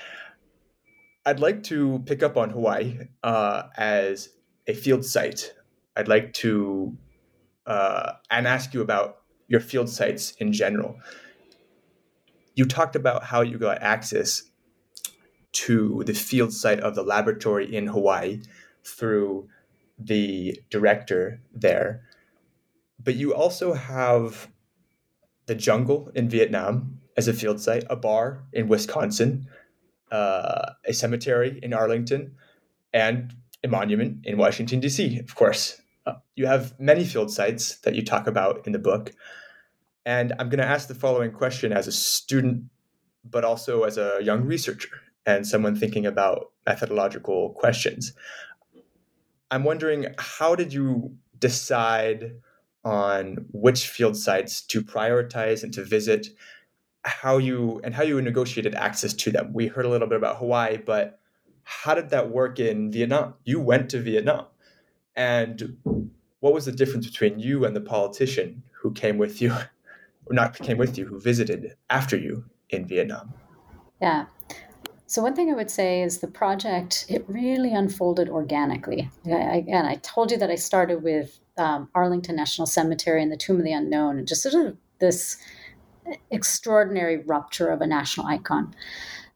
[1.26, 4.30] I'd like to pick up on Hawaii uh, as
[4.66, 5.52] a field site.
[5.96, 6.96] I'd like to
[7.66, 10.96] uh, and ask you about your field sites in general
[12.56, 14.42] you talked about how you got access
[15.52, 18.40] to the field site of the laboratory in Hawaii
[18.84, 19.48] through
[19.98, 22.02] the director there.
[23.02, 24.48] But you also have
[25.46, 29.46] the jungle in Vietnam as a field site, a bar in Wisconsin,
[30.10, 32.34] uh, a cemetery in Arlington,
[32.92, 35.80] and a monument in Washington, D.C., of course.
[36.04, 39.12] Uh, you have many field sites that you talk about in the book.
[40.06, 42.66] And I'm going to ask the following question as a student,
[43.24, 44.88] but also as a young researcher
[45.26, 48.12] and someone thinking about methodological questions.
[49.50, 52.36] I'm wondering how did you decide
[52.84, 56.28] on which field sites to prioritize and to visit?
[57.04, 59.52] How you and how you negotiated access to them.
[59.52, 61.18] We heard a little bit about Hawaii, but
[61.64, 63.34] how did that work in Vietnam?
[63.44, 64.46] You went to Vietnam.
[65.16, 65.78] And
[66.38, 69.52] what was the difference between you and the politician who came with you
[70.30, 73.34] not came with you, who visited after you in Vietnam?
[74.00, 74.26] Yeah.
[75.06, 79.08] So one thing I would say is the project it really unfolded organically.
[79.24, 83.36] I, again, I told you that I started with um, Arlington National Cemetery and the
[83.36, 85.36] Tomb of the Unknown, and just sort of this
[86.30, 88.74] extraordinary rupture of a national icon.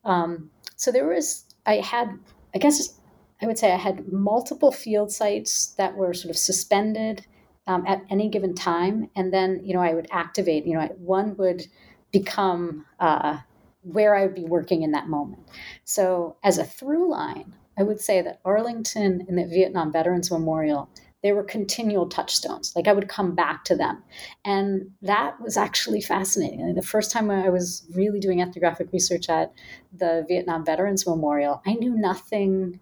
[0.05, 2.19] Um, so there was, I had,
[2.55, 2.99] I guess
[3.41, 7.27] I would say I had multiple field sites that were sort of suspended
[7.71, 9.09] um, at any given time.
[9.15, 11.67] And then, you know, I would activate, you know, one would
[12.11, 13.39] become uh,
[13.83, 15.43] where I would be working in that moment.
[15.85, 20.91] So, as a through line, I would say that Arlington and the Vietnam Veterans Memorial,
[21.23, 22.75] they were continual touchstones.
[22.75, 24.03] Like I would come back to them.
[24.45, 26.75] And that was actually fascinating.
[26.75, 29.53] the first time I was really doing ethnographic research at
[29.97, 32.81] the Vietnam Veterans Memorial, I knew nothing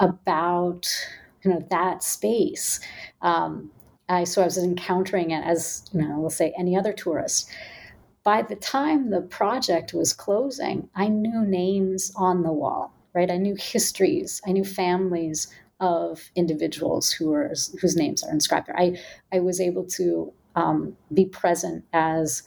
[0.00, 0.88] about
[1.44, 2.80] you know that space.
[3.22, 3.70] Um,
[4.08, 7.48] I, so I was encountering it as, you know, we'll say any other tourist.
[8.22, 13.30] By the time the project was closing, I knew names on the wall, right?
[13.30, 15.48] I knew histories, I knew families
[15.80, 18.78] of individuals who were whose names are inscribed there.
[18.78, 18.98] I,
[19.32, 22.44] I was able to um, be present as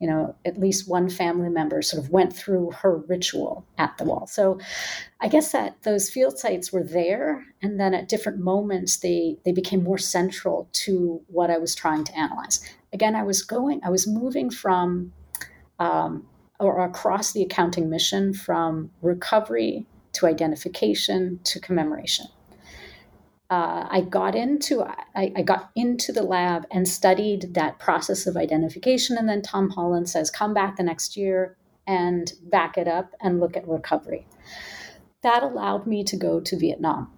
[0.00, 4.04] you know, at least one family member sort of went through her ritual at the
[4.04, 4.26] wall.
[4.26, 4.58] So
[5.20, 9.52] I guess that those field sites were there and then at different moments they they
[9.52, 12.60] became more central to what I was trying to analyze.
[12.92, 15.12] Again, I was going, I was moving from
[15.78, 16.26] um,
[16.60, 22.26] or across the accounting mission from recovery to identification to commemoration
[23.48, 28.36] uh, I got into I, I, got into the lab and studied that process of
[28.36, 29.16] identification.
[29.16, 33.38] And then Tom Holland says, "Come back the next year and back it up and
[33.38, 34.26] look at recovery."
[35.22, 37.12] That allowed me to go to Vietnam.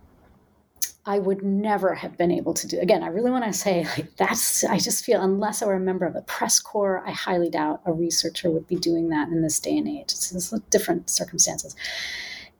[1.07, 2.79] I would never have been able to do.
[2.79, 4.65] Again, I really want to say like that's.
[4.65, 7.81] I just feel unless I were a member of the press corps, I highly doubt
[7.87, 10.13] a researcher would be doing that in this day and age.
[10.13, 11.75] It's, it's different circumstances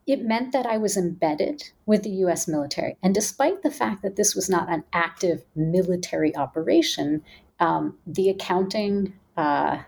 [0.09, 2.97] it meant that I was embedded with the US military.
[3.03, 7.23] And despite the fact that this was not an active military operation,
[7.61, 9.83] um, the accounting, uh,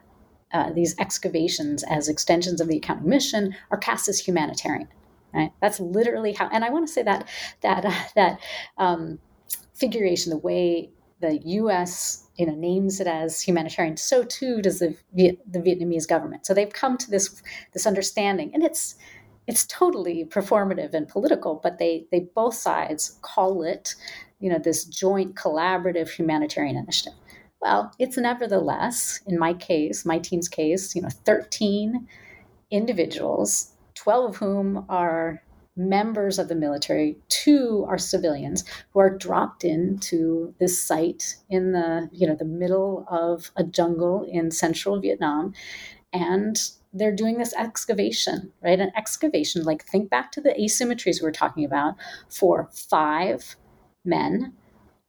[0.53, 4.89] uh, these excavations as extensions of the accounting mission are cast as humanitarian.
[5.33, 5.53] Right?
[5.63, 7.27] That's literally how, and I want to say that
[7.63, 8.41] that uh, that
[8.77, 9.21] um,
[9.75, 10.91] figuration, the way
[11.21, 12.27] the U.S.
[12.37, 16.47] you know names it as humanitarian, so too does the the Vietnamese government.
[16.47, 17.43] So they've come to this
[17.73, 18.97] this understanding, and it's
[19.51, 23.97] it's totally performative and political, but they they both sides call it
[24.39, 27.15] you know this joint collaborative humanitarian initiative.
[27.61, 32.07] Well, it's nevertheless, in my case, my team's case, you know, 13
[32.71, 35.43] individuals, 12 of whom are
[35.77, 42.09] members of the military, two are civilians who are dropped into this site in the,
[42.13, 45.53] you know, the middle of a jungle in central Vietnam.
[46.13, 46.57] And
[46.93, 48.81] they're doing this excavation, right?
[48.81, 51.95] An excavation, like think back to the asymmetries we are talking about
[52.29, 53.57] for five
[54.05, 54.55] men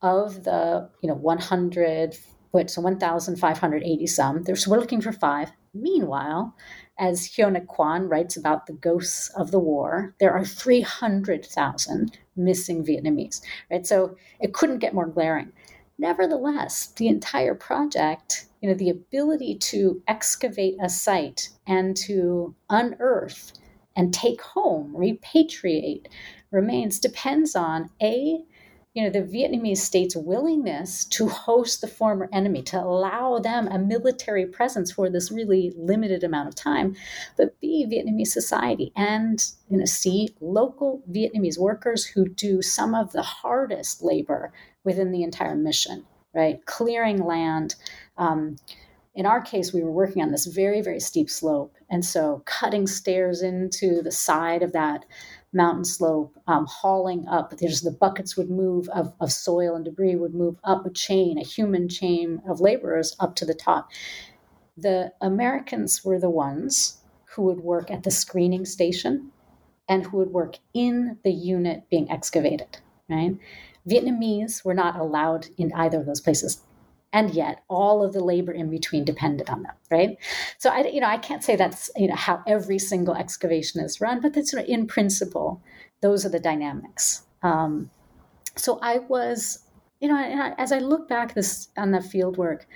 [0.02, 2.18] of the, you know, 100,
[2.52, 4.46] what, so 1,580 some.
[4.56, 5.52] So we're looking for five.
[5.74, 6.54] Meanwhile,
[7.00, 13.42] as Heonik Kwon writes about the ghosts of the war, there are 300,000 missing Vietnamese,
[13.72, 13.88] right?
[13.88, 15.54] So it couldn't get more glaring.
[15.98, 23.54] Nevertheless, the entire project, you know, the ability to excavate a site and to unearth
[23.96, 26.06] and take home, repatriate,
[26.52, 28.44] remains depends on a
[28.94, 33.80] you know the Vietnamese state's willingness to host the former enemy, to allow them a
[33.80, 36.96] military presence for this really limited amount of time,
[37.38, 43.14] but B Vietnamese society and you know see local Vietnamese workers who do some of
[43.14, 44.52] the hardest labor
[44.84, 46.66] within the entire mission, right?
[46.66, 47.76] Clearing land.
[48.18, 48.58] Um,
[49.14, 51.76] in our case, we were working on this very, very steep slope.
[51.90, 55.06] And so cutting stairs into the side of that
[55.54, 57.58] mountain slope, um, hauling up.
[57.58, 61.38] There's the buckets would move of, of soil and debris would move up a chain,
[61.38, 63.90] a human chain of laborers up to the top.
[64.78, 67.00] The Americans were the ones
[67.36, 69.32] who would work at the screening station
[69.90, 72.78] and who would work in the unit being excavated,
[73.10, 73.38] right?
[73.88, 76.62] Vietnamese were not allowed in either of those places.
[77.14, 80.18] And yet all of the labor in between depended on them right?
[80.60, 84.00] So i you know i can't say that's you know how every single excavation is
[84.00, 85.62] run but that's sort of in principle
[86.02, 87.24] those are the dynamics.
[87.44, 87.92] Um,
[88.56, 89.60] so i was
[90.00, 92.68] you know as i look back this on the field work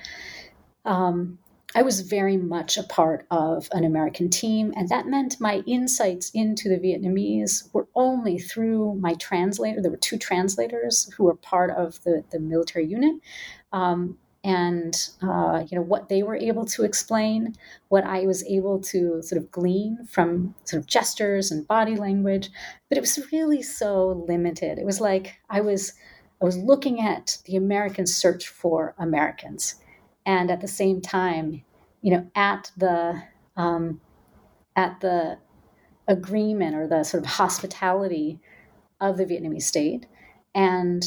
[0.85, 1.39] um,
[1.75, 6.31] I was very much a part of an American team, and that meant my insights
[6.31, 9.81] into the Vietnamese were only through my translator.
[9.81, 13.15] There were two translators who were part of the, the military unit.
[13.73, 17.55] Um, and uh, you know what they were able to explain,
[17.89, 22.51] what I was able to sort of glean from sort of gestures and body language,
[22.87, 24.77] but it was really so limited.
[24.77, 25.93] It was like I was
[26.41, 29.75] I was looking at the American search for Americans,
[30.25, 31.63] and at the same time,
[32.01, 33.21] you know, at the
[33.55, 34.01] um,
[34.75, 35.37] at the
[36.07, 38.39] agreement or the sort of hospitality
[39.01, 40.05] of the Vietnamese state,
[40.53, 41.03] and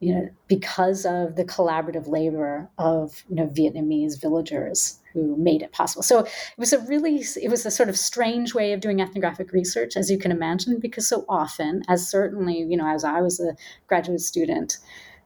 [0.00, 5.72] you know, because of the collaborative labor of you know Vietnamese villagers who made it
[5.72, 6.02] possible.
[6.02, 9.52] So it was a really it was a sort of strange way of doing ethnographic
[9.52, 13.40] research, as you can imagine, because so often, as certainly you know, as I was
[13.40, 13.56] a
[13.86, 14.78] graduate student,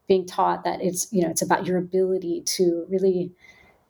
[0.08, 3.32] being taught that it's you know it's about your ability to really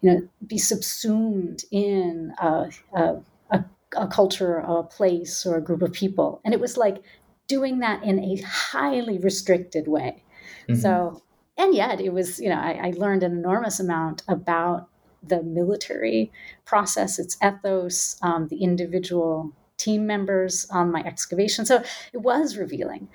[0.00, 3.14] you know be subsumed in a, a,
[3.50, 3.64] a,
[3.96, 7.02] a culture, a place, or a group of people, and it was like
[7.48, 10.22] doing that in a highly restricted way
[10.68, 10.80] Mm-hmm.
[10.80, 11.22] So,
[11.56, 14.88] and yet it was, you know, I, I learned an enormous amount about
[15.22, 16.32] the military
[16.64, 21.64] process, its ethos, um, the individual team members on my excavation.
[21.66, 21.82] So
[22.12, 23.08] it was revealing.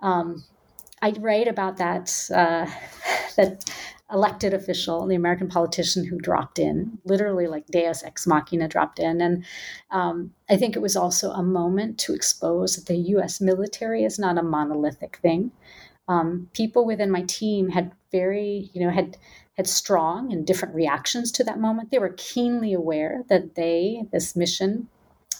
[0.00, 0.44] Um,
[1.04, 2.66] I write about that uh,
[3.36, 3.70] that
[4.12, 9.20] elected official, the American politician who dropped in, literally like Deus ex machina dropped in,
[9.20, 9.44] and
[9.90, 13.40] um, I think it was also a moment to expose that the U.S.
[13.40, 15.52] military is not a monolithic thing
[16.08, 19.16] um, people within my team had very, you know, had
[19.56, 21.90] had strong and different reactions to that moment.
[21.90, 24.88] They were keenly aware that they, this mission,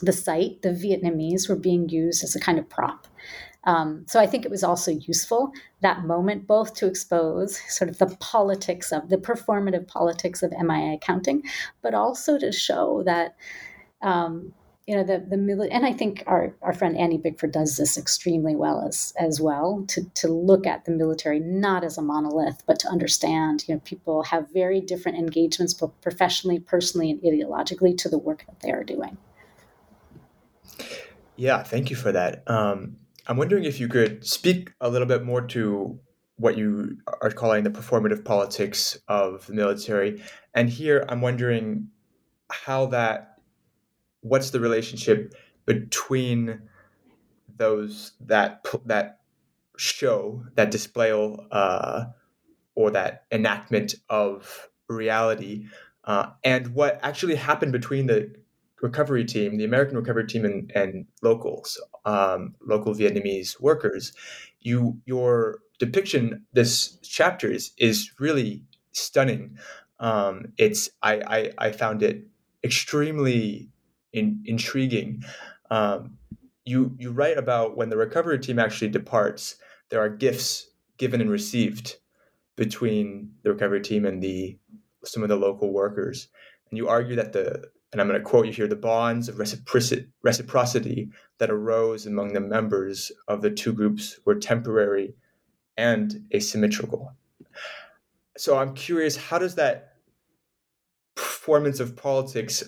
[0.00, 3.08] the site, the Vietnamese were being used as a kind of prop.
[3.66, 7.98] Um, so I think it was also useful that moment, both to expose sort of
[7.98, 11.42] the politics of the performative politics of MIA accounting,
[11.82, 13.36] but also to show that
[14.02, 14.52] um,
[14.86, 17.96] you know the the mili- and I think our, our friend Andy Bickford does this
[17.96, 22.62] extremely well as as well to to look at the military not as a monolith
[22.66, 27.96] but to understand you know people have very different engagements both professionally personally and ideologically
[27.96, 29.16] to the work that they are doing.
[31.36, 32.42] Yeah, thank you for that.
[32.46, 32.96] Um,
[33.26, 35.98] I'm wondering if you could speak a little bit more to
[36.36, 40.22] what you are calling the performative politics of the military,
[40.52, 41.88] and here I'm wondering
[42.50, 43.36] how that
[44.20, 46.62] what's the relationship between
[47.56, 49.20] those that that
[49.76, 51.12] show that display
[51.50, 52.04] uh,
[52.74, 55.66] or that enactment of reality
[56.04, 58.34] uh, and what actually happened between the
[58.82, 64.12] recovery team, the American recovery team, and, and locals, um, local Vietnamese workers.
[64.60, 68.62] You your depiction this chapter is is really
[68.92, 69.58] stunning.
[70.00, 72.26] Um, it's I, I, I found it
[72.62, 73.70] extremely
[74.12, 75.22] in, intriguing.
[75.70, 76.18] Um,
[76.64, 79.56] you you write about when the recovery team actually departs,
[79.90, 81.96] there are gifts given and received
[82.56, 84.58] between the recovery team and the
[85.04, 86.28] some of the local workers.
[86.70, 89.38] And you argue that the, and I'm going to quote you here, the bonds of
[89.38, 95.14] reciprocity, reciprocity that arose among the members of the two groups were temporary
[95.76, 97.12] and asymmetrical.
[98.36, 99.92] So I'm curious, how does that
[101.14, 102.64] performance of politics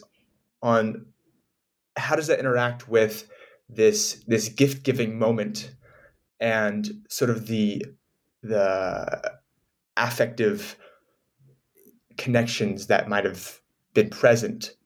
[0.63, 1.07] on
[1.97, 3.29] how does that interact with
[3.69, 5.73] this this gift giving moment
[6.39, 7.85] and sort of the
[8.45, 9.33] the
[9.97, 10.77] affective
[12.17, 13.61] connections that might have
[13.93, 14.77] been present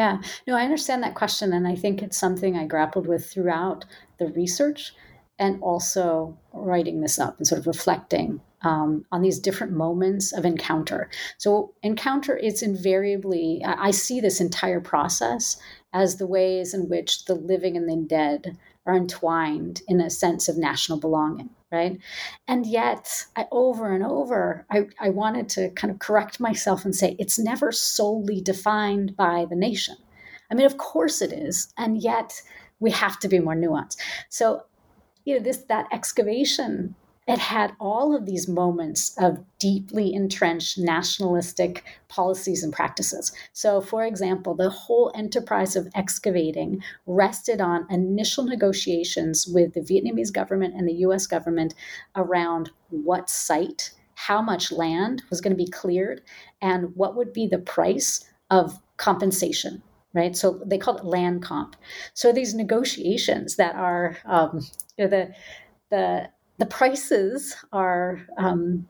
[0.00, 3.84] yeah no i understand that question and i think it's something i grappled with throughout
[4.18, 4.94] the research
[5.38, 10.44] and also writing this up and sort of reflecting um, on these different moments of
[10.44, 11.08] encounter.
[11.38, 15.56] So, encounter is invariably, I see this entire process
[15.94, 20.48] as the ways in which the living and the dead are entwined in a sense
[20.48, 21.98] of national belonging, right?
[22.48, 26.94] And yet, I, over and over, I, I wanted to kind of correct myself and
[26.94, 29.96] say it's never solely defined by the nation.
[30.50, 32.42] I mean, of course it is, and yet
[32.80, 33.96] we have to be more nuanced.
[34.28, 34.64] So,
[35.24, 36.94] you know, this that excavation
[37.30, 43.30] it had all of these moments of deeply entrenched nationalistic policies and practices.
[43.52, 50.32] So, for example, the whole enterprise of excavating rested on initial negotiations with the Vietnamese
[50.32, 51.72] government and the US government
[52.16, 56.22] around what site, how much land was going to be cleared,
[56.60, 60.36] and what would be the price of compensation right?
[60.36, 61.76] So they call it land comp.
[62.14, 64.66] So these negotiations that are um,
[64.98, 65.32] the
[65.90, 66.30] the
[66.60, 68.86] the prices are, um,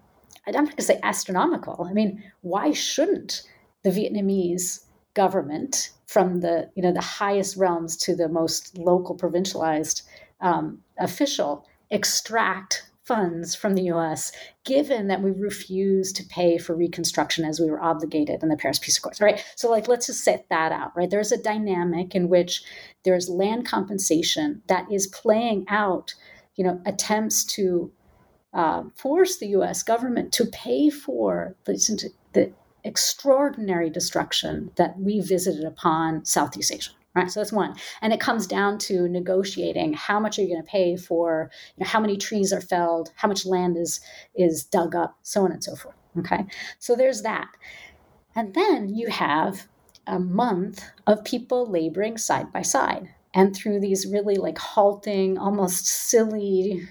[0.46, 1.86] I'm not going to say astronomical.
[1.88, 3.42] I mean, why shouldn't
[3.84, 10.02] the Vietnamese government, from the you know the highest realms to the most local provincialized
[10.40, 14.30] um, official, extract funds from the US,
[14.64, 18.78] given that we refused to pay for reconstruction as we were obligated in the Paris
[18.78, 19.44] Peace Accords, right?
[19.56, 21.10] So, like, let's just set that out, right?
[21.10, 22.62] There's a dynamic in which
[23.04, 26.14] there's land compensation that is playing out
[26.56, 27.92] you know, attempts to
[28.52, 29.82] uh, force the U.S.
[29.82, 32.52] government to pay for the, the
[32.84, 36.90] extraordinary destruction that we visited upon Southeast Asia.
[37.12, 40.62] Right, so that's one, and it comes down to negotiating how much are you going
[40.62, 44.00] to pay for, you know, how many trees are felled, how much land is
[44.36, 45.96] is dug up, so on and so forth.
[46.20, 46.44] Okay,
[46.78, 47.48] so there's that,
[48.36, 49.66] and then you have
[50.06, 55.86] a month of people laboring side by side and through these really like halting, almost
[55.86, 56.82] silly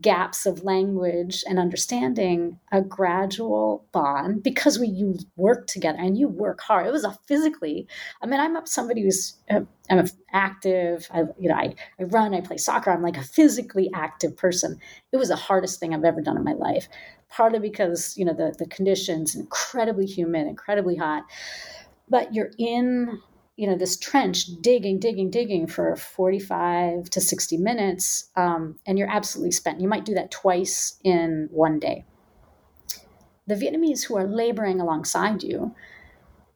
[0.00, 6.28] gaps of language and understanding, a gradual bond because we you work together and you
[6.28, 6.86] work hard.
[6.86, 7.86] It was a physically.
[8.22, 9.60] I mean, I'm somebody who's uh,
[9.90, 11.06] I'm active.
[11.12, 12.34] I you know I I run.
[12.34, 12.90] I play soccer.
[12.90, 14.78] I'm like a physically active person.
[15.12, 16.88] It was the hardest thing I've ever done in my life.
[17.28, 21.24] Partly because you know the the conditions incredibly humid, incredibly hot,
[22.08, 23.20] but you're in
[23.56, 29.10] you know this trench digging digging digging for 45 to 60 minutes um, and you're
[29.10, 29.80] absolutely spent.
[29.80, 32.04] You might do that twice in one day.
[33.46, 35.74] The vietnamese who are laboring alongside you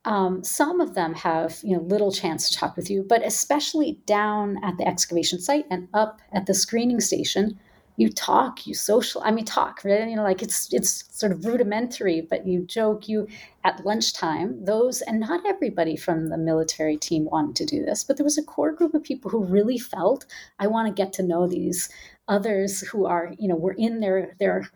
[0.05, 4.01] um, some of them have you know little chance to talk with you but especially
[4.07, 7.59] down at the excavation site and up at the screening station
[7.99, 9.21] you talk, you social.
[9.25, 10.09] I mean, talk, right?
[10.09, 13.09] You know, like it's it's sort of rudimentary, but you joke.
[13.09, 13.27] You
[13.65, 18.17] at lunchtime, those and not everybody from the military team wanted to do this, but
[18.17, 20.27] there was a core group of people who really felt
[20.61, 21.89] I want to get to know these
[22.29, 24.71] others who are, you know, we're in their their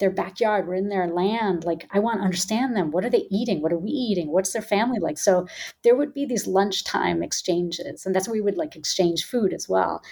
[0.00, 3.28] their backyard we're in their land like i want to understand them what are they
[3.30, 5.46] eating what are we eating what's their family like so
[5.84, 9.68] there would be these lunchtime exchanges and that's where we would like exchange food as
[9.68, 10.02] well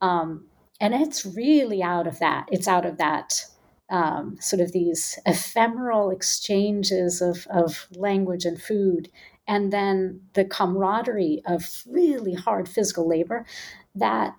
[0.00, 0.46] um,
[0.80, 3.44] and it's really out of that it's out of that
[3.88, 9.08] um, sort of these ephemeral exchanges of, of language and food
[9.46, 13.44] and then the camaraderie of really hard physical labor
[13.94, 14.34] that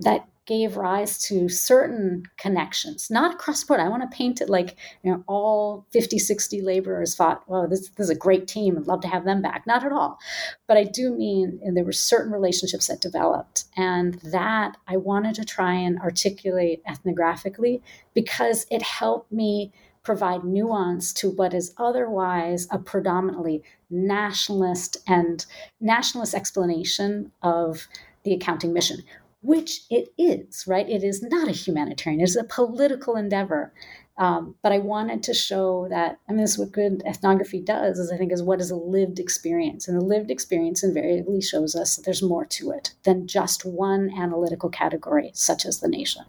[0.00, 3.80] that gave rise to certain connections, not across the board.
[3.80, 7.90] I want to paint it like you know all 50, 60 laborers thought, well, this,
[7.90, 8.76] this is a great team.
[8.76, 9.66] I'd love to have them back.
[9.66, 10.18] Not at all.
[10.66, 13.64] But I do mean there were certain relationships that developed.
[13.76, 17.82] And that I wanted to try and articulate ethnographically
[18.14, 19.72] because it helped me
[20.02, 25.44] provide nuance to what is otherwise a predominantly nationalist and
[25.80, 27.86] nationalist explanation of
[28.24, 29.02] the accounting mission,
[29.48, 30.86] which it is, right?
[30.90, 33.72] It is not a humanitarian, it is a political endeavor.
[34.18, 37.98] Um, but I wanted to show that, I mean, this is what good ethnography does,
[37.98, 39.88] is I think, is what is a lived experience.
[39.88, 44.10] And the lived experience invariably shows us that there's more to it than just one
[44.18, 46.24] analytical category, such as the nation.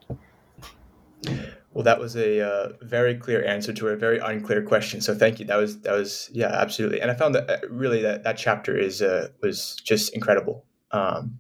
[1.73, 5.01] Well, that was a uh, very clear answer to a very unclear question.
[5.01, 5.45] So thank you.
[5.45, 7.01] That was that was yeah, absolutely.
[7.01, 10.63] And I found that uh, really that that chapter is uh, was just incredible.
[10.91, 11.39] Um,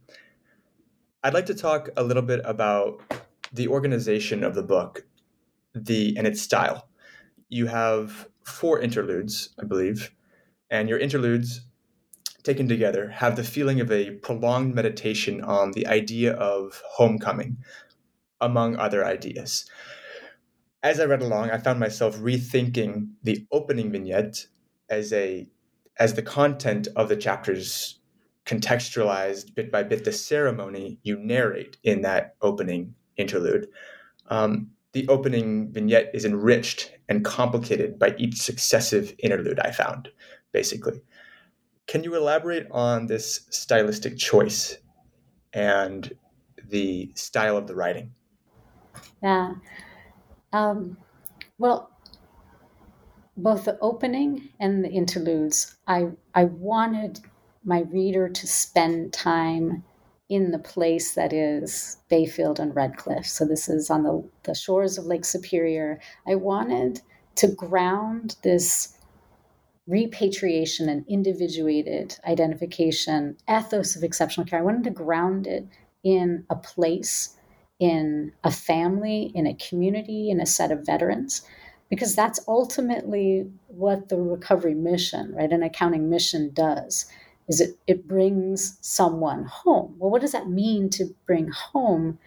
[1.23, 3.01] I'd like to talk a little bit about
[3.51, 5.05] the organization of the book,
[5.73, 6.87] the and its style.
[7.49, 10.11] You have four interludes, I believe,
[10.69, 11.61] and your interludes
[12.43, 17.57] taken together have the feeling of a prolonged meditation on the idea of homecoming,
[18.39, 19.69] among other ideas
[20.81, 24.47] as I read along, I found myself rethinking the opening vignette
[24.89, 25.47] as a
[25.97, 27.98] as the content of the chapters
[28.49, 33.67] contextualized bit by bit the ceremony you narrate in that opening interlude.
[34.27, 40.09] Um, the opening vignette is enriched and complicated by each successive interlude I found,
[40.51, 40.99] basically.
[41.85, 44.77] Can you elaborate on this stylistic choice
[45.53, 46.11] and
[46.69, 48.11] the style of the writing?
[49.21, 49.53] Yeah.
[50.53, 50.97] Um,
[51.59, 51.91] well,
[53.37, 57.21] both the opening and the interludes, I I wanted
[57.63, 59.83] my reader to spend time
[60.29, 63.25] in the place that is Bayfield and Red Cliff.
[63.25, 65.99] So this is on the, the shores of Lake Superior.
[66.27, 67.01] I wanted
[67.35, 68.95] to ground this
[69.87, 74.59] repatriation and individuated identification ethos of exceptional care.
[74.59, 75.65] I wanted to ground it
[76.03, 77.35] in a place
[77.79, 81.41] in a family, in a community, in a set of veterans,
[81.89, 87.05] because that's ultimately what the recovery mission, right, an accounting mission does.
[87.49, 89.95] Is it, it brings someone home.
[89.97, 92.19] Well, what does that mean to bring home?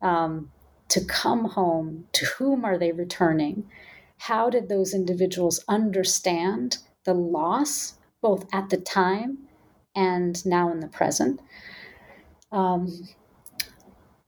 [0.00, 0.50] Um,
[0.88, 3.68] to come home, to whom are they returning?
[4.18, 9.38] How did those individuals understand the loss, both at the time
[9.94, 11.40] and now in the present?
[12.50, 13.08] Um,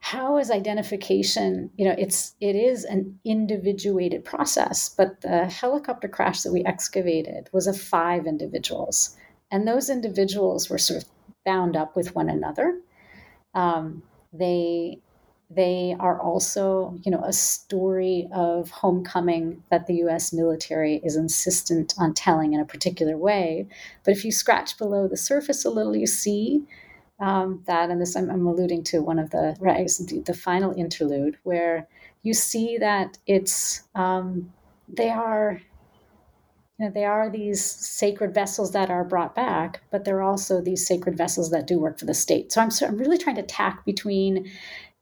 [0.02, 6.40] how is identification you know it's it is an individuated process but the helicopter crash
[6.40, 9.16] that we excavated was of five individuals
[9.50, 11.08] and those individuals were sort of
[11.44, 12.80] bound up with one another.
[13.54, 15.00] Um, they
[15.52, 21.94] they are also you know a story of homecoming that the US military is insistent
[21.98, 23.66] on telling in a particular way.
[24.04, 26.64] But if you scratch below the surface a little you see
[27.18, 29.86] um, that, and this I'm, I'm, alluding to one of the right,
[30.24, 31.86] the final interlude, where
[32.22, 34.52] you see that it's um,
[34.88, 35.60] they are
[36.80, 40.86] you know, they are these sacred vessels that are brought back, but they're also these
[40.86, 42.50] sacred vessels that do work for the state.
[42.50, 44.50] So I'm, I'm really trying to tack between,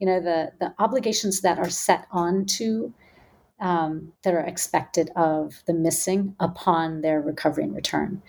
[0.00, 2.92] you know, the the obligations that are set onto
[3.60, 8.20] um, that are expected of the missing upon their recovery and return.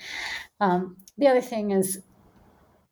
[0.59, 2.03] Um, the other thing is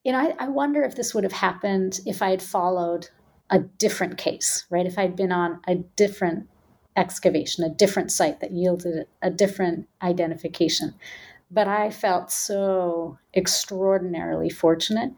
[0.03, 3.10] you know, I, I wonder if this would have happened if I had followed
[3.49, 4.86] a different case, right?
[4.86, 6.47] If I'd been on a different
[6.97, 10.95] excavation, a different site that yielded a different identification.
[11.49, 15.11] But I felt so extraordinarily fortunate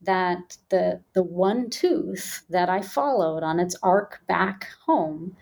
[0.00, 5.36] that the the one tooth that I followed on its arc back home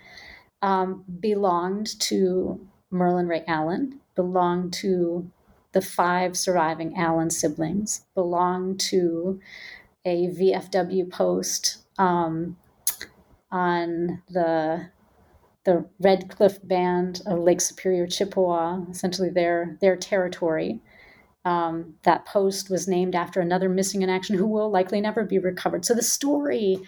[0.62, 5.30] um, belonged to Merlin Ray Allen, belonged to
[5.72, 9.40] the five surviving Allen siblings belonged to
[10.05, 12.57] a VFW post um,
[13.51, 14.90] on the
[15.65, 20.81] the Red Cliff Band of Lake Superior, Chippewa, essentially their their territory.
[21.45, 25.41] Um, that post was named after another missing in action who will likely never be
[25.41, 25.85] recovered.
[25.85, 26.79] So the story,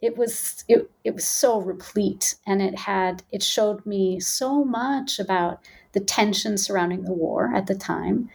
[0.00, 5.18] it was it, it was so replete, and it had it showed me so much
[5.18, 5.60] about
[5.92, 8.28] the tension surrounding the war at the time,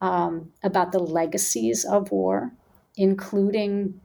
[0.00, 2.52] um, about the legacies of war,
[2.96, 4.00] including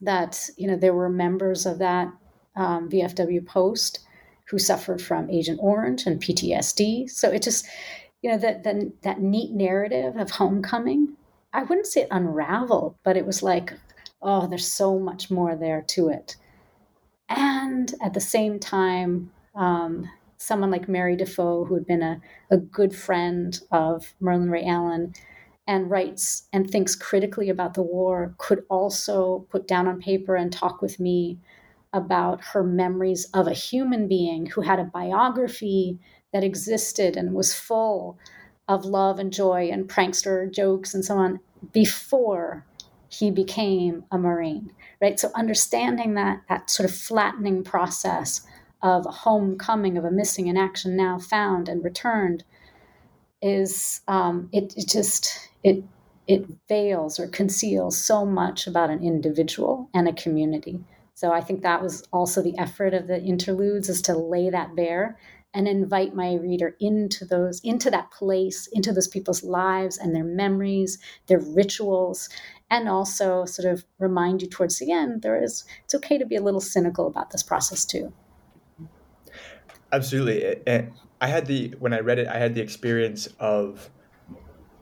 [0.00, 2.12] that you know there were members of that
[2.56, 4.00] um, VFW post
[4.46, 7.08] who suffered from Agent Orange and PTSD.
[7.10, 7.66] So it just
[8.22, 11.16] you know that that that neat narrative of homecoming.
[11.52, 13.72] I wouldn't say it unraveled, but it was like,
[14.22, 16.36] oh, there's so much more there to it.
[17.28, 22.56] And at the same time, um, someone like Mary Defoe, who had been a, a
[22.56, 25.14] good friend of Merlin Ray Allen
[25.66, 30.52] and writes and thinks critically about the war, could also put down on paper and
[30.52, 31.38] talk with me
[31.94, 35.98] about her memories of a human being who had a biography
[36.32, 38.18] that existed and was full
[38.68, 41.40] of love and joy and prankster jokes and so on
[41.72, 42.66] before
[43.08, 45.18] he became a Marine, right?
[45.18, 48.44] So understanding that that sort of flattening process
[48.82, 52.44] of homecoming of a missing in action now found and returned
[53.40, 55.84] is um, it, it just it
[56.26, 60.82] it veils or conceals so much about an individual and a community.
[61.14, 64.74] So I think that was also the effort of the interludes is to lay that
[64.74, 65.16] bare
[65.54, 70.24] and invite my reader into those into that place into those people's lives and their
[70.24, 70.98] memories
[71.28, 72.28] their rituals
[72.70, 76.34] and also sort of remind you towards the end there is it's okay to be
[76.34, 78.12] a little cynical about this process too.
[79.92, 80.56] Absolutely.
[80.66, 83.88] And i had the when i read it i had the experience of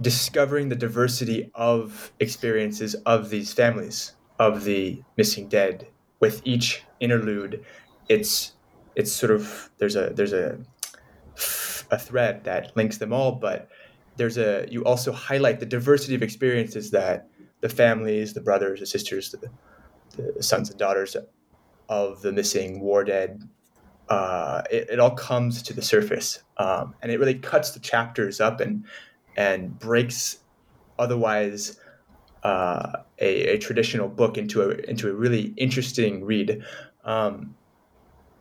[0.01, 5.87] discovering the diversity of experiences of these families of the missing dead
[6.23, 7.65] with each interlude
[8.09, 8.53] it's
[8.95, 10.57] it's sort of there's a there's a
[11.91, 13.69] a thread that links them all but
[14.17, 17.29] there's a you also highlight the diversity of experiences that
[17.61, 19.51] the families the brothers the sisters the,
[20.17, 21.17] the sons and daughters
[21.89, 23.43] of the missing war dead
[24.09, 28.41] uh, it, it, all comes to the surface um, and it really cuts the chapters
[28.41, 28.85] up and
[29.37, 30.39] and breaks
[30.99, 31.81] otherwise
[32.43, 36.65] uh, a, a, traditional book into a into a really interesting read
[37.05, 37.55] um,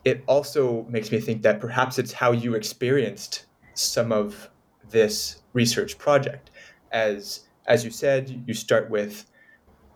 [0.04, 4.50] it also makes me think that perhaps it's how you experienced some of
[4.90, 6.50] this research project.
[6.92, 9.26] As as you said, you start with,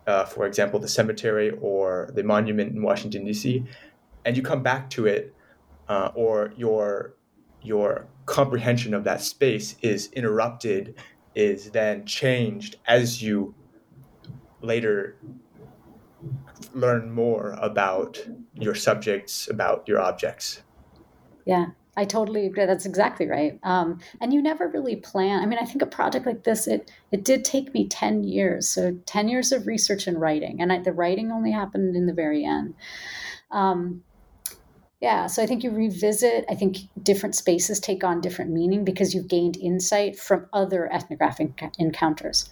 [0.06, 3.64] uh, for example, the cemetery or the monument in Washington D.C.,
[4.24, 5.34] and you come back to it,
[5.88, 7.14] uh, or your
[7.62, 10.94] your comprehension of that space is interrupted,
[11.34, 13.54] is then changed as you
[14.60, 15.16] later
[16.72, 20.62] learn more about your subjects, about your objects.
[21.44, 22.66] Yeah, I totally agree.
[22.66, 23.58] That's exactly right.
[23.62, 25.42] Um, and you never really plan.
[25.42, 28.68] I mean, I think a project like this, it it did take me ten years.
[28.68, 32.12] So ten years of research and writing, and I, the writing only happened in the
[32.12, 32.74] very end.
[33.50, 34.02] Um,
[35.00, 36.44] yeah, so I think you revisit.
[36.48, 41.62] I think different spaces take on different meaning because you've gained insight from other ethnographic
[41.78, 42.48] encounters.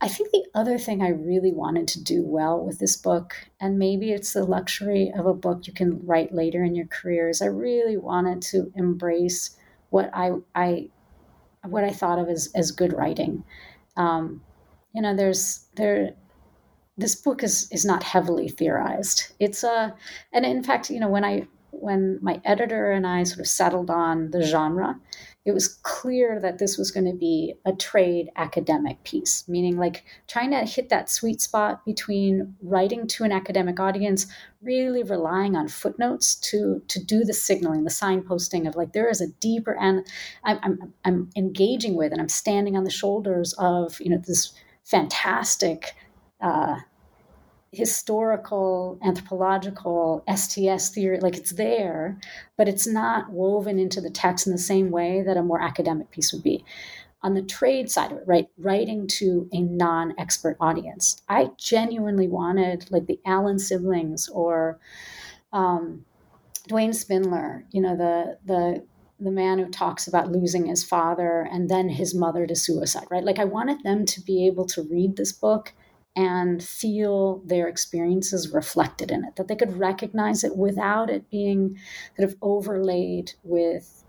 [0.00, 3.78] I think the other thing I really wanted to do well with this book, and
[3.78, 7.40] maybe it's the luxury of a book you can write later in your career, is
[7.40, 9.56] I really wanted to embrace
[9.90, 10.88] what I, I
[11.62, 13.42] what I thought of as, as good writing.
[13.96, 14.42] Um,
[14.94, 16.12] you know, there's there
[16.98, 19.32] this book is is not heavily theorized.
[19.38, 19.94] It's a
[20.32, 21.46] and in fact, you know, when I
[21.80, 24.98] when my editor and I sort of settled on the genre,
[25.46, 30.04] it was clear that this was going to be a trade academic piece, meaning like
[30.26, 34.26] trying to hit that sweet spot between writing to an academic audience,
[34.60, 39.20] really relying on footnotes to to do the signaling, the signposting of like there is
[39.20, 40.04] a deeper and
[40.42, 44.52] I'm, I'm, I'm engaging with and I'm standing on the shoulders of you know this
[44.82, 45.94] fantastic.
[46.40, 46.76] Uh,
[47.72, 52.18] historical, anthropological, STS theory, like it's there,
[52.56, 56.10] but it's not woven into the text in the same way that a more academic
[56.10, 56.64] piece would be.
[57.22, 62.28] On the trade side of it, right, writing to a non expert audience, I genuinely
[62.28, 64.78] wanted like the Allen siblings or
[65.52, 66.04] um,
[66.68, 68.84] Duane Spindler, you know, the, the,
[69.18, 73.24] the man who talks about losing his father and then his mother to suicide, right?
[73.24, 75.72] Like, I wanted them to be able to read this book
[76.16, 81.78] and feel their experiences reflected in it, that they could recognize it without it being
[82.16, 84.02] sort of overlaid with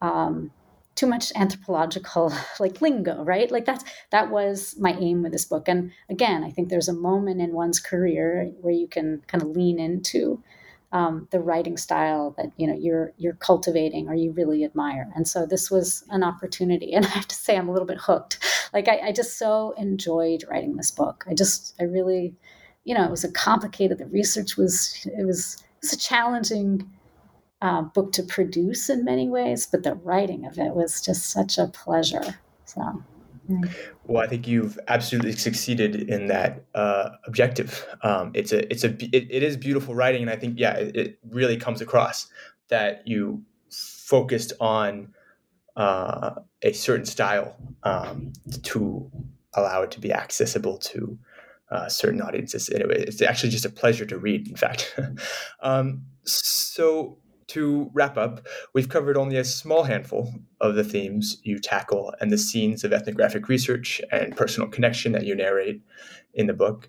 [0.00, 0.50] um,
[0.96, 3.50] too much anthropological like lingo, right?
[3.50, 5.68] Like that's that was my aim with this book.
[5.68, 9.50] And again, I think there's a moment in one's career where you can kind of
[9.50, 10.42] lean into
[10.92, 15.10] um, the writing style that you know you're you're cultivating or you really admire.
[15.16, 16.92] And so this was an opportunity.
[17.02, 18.38] And I have to say, I'm a little bit hooked.
[18.72, 21.24] Like I, I just so enjoyed writing this book.
[21.28, 22.34] I just I really,
[22.84, 23.98] you know, it was a complicated.
[23.98, 26.88] The research was it was it was a challenging
[27.62, 31.58] uh, book to produce in many ways, but the writing of it was just such
[31.58, 32.38] a pleasure.
[32.66, 33.02] So.
[34.04, 37.86] Well, I think you've absolutely succeeded in that uh, objective.
[38.02, 40.96] Um, it's a, it's a, it, it is beautiful writing, and I think, yeah, it,
[40.96, 42.28] it really comes across
[42.68, 45.12] that you focused on
[45.76, 46.32] uh,
[46.62, 48.32] a certain style um,
[48.62, 49.10] to
[49.54, 51.18] allow it to be accessible to
[51.70, 52.68] uh, certain audiences.
[52.70, 54.48] Anyway, it's actually just a pleasure to read.
[54.48, 54.98] In fact,
[55.62, 57.18] um, so
[57.48, 62.30] to wrap up, we've covered only a small handful of the themes you tackle and
[62.30, 65.82] the scenes of ethnographic research and personal connection that you narrate
[66.34, 66.88] in the book.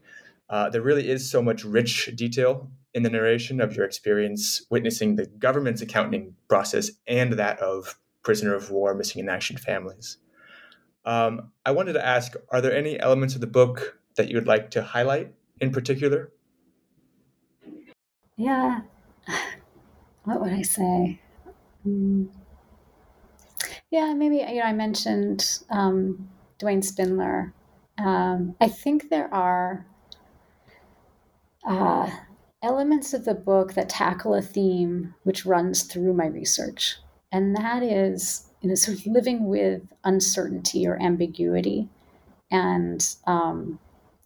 [0.50, 5.16] Uh, there really is so much rich detail in the narration of your experience witnessing
[5.16, 10.18] the government's accounting process and that of prisoner of war, missing in action families.
[11.06, 14.48] Um, I wanted to ask Are there any elements of the book that you would
[14.48, 16.32] like to highlight in particular?
[18.38, 18.82] Yeah.
[20.24, 21.20] What would I say?
[21.86, 22.30] Mm.
[23.92, 27.54] Yeah, maybe, you know, I mentioned um, Duane Spindler.
[27.98, 29.86] Um, I think there are
[31.66, 32.10] uh,
[32.62, 36.98] elements of the book that tackle a theme which runs through my research,
[37.32, 41.88] and that is you know sort of living with uncertainty or ambiguity,
[42.50, 43.80] and um,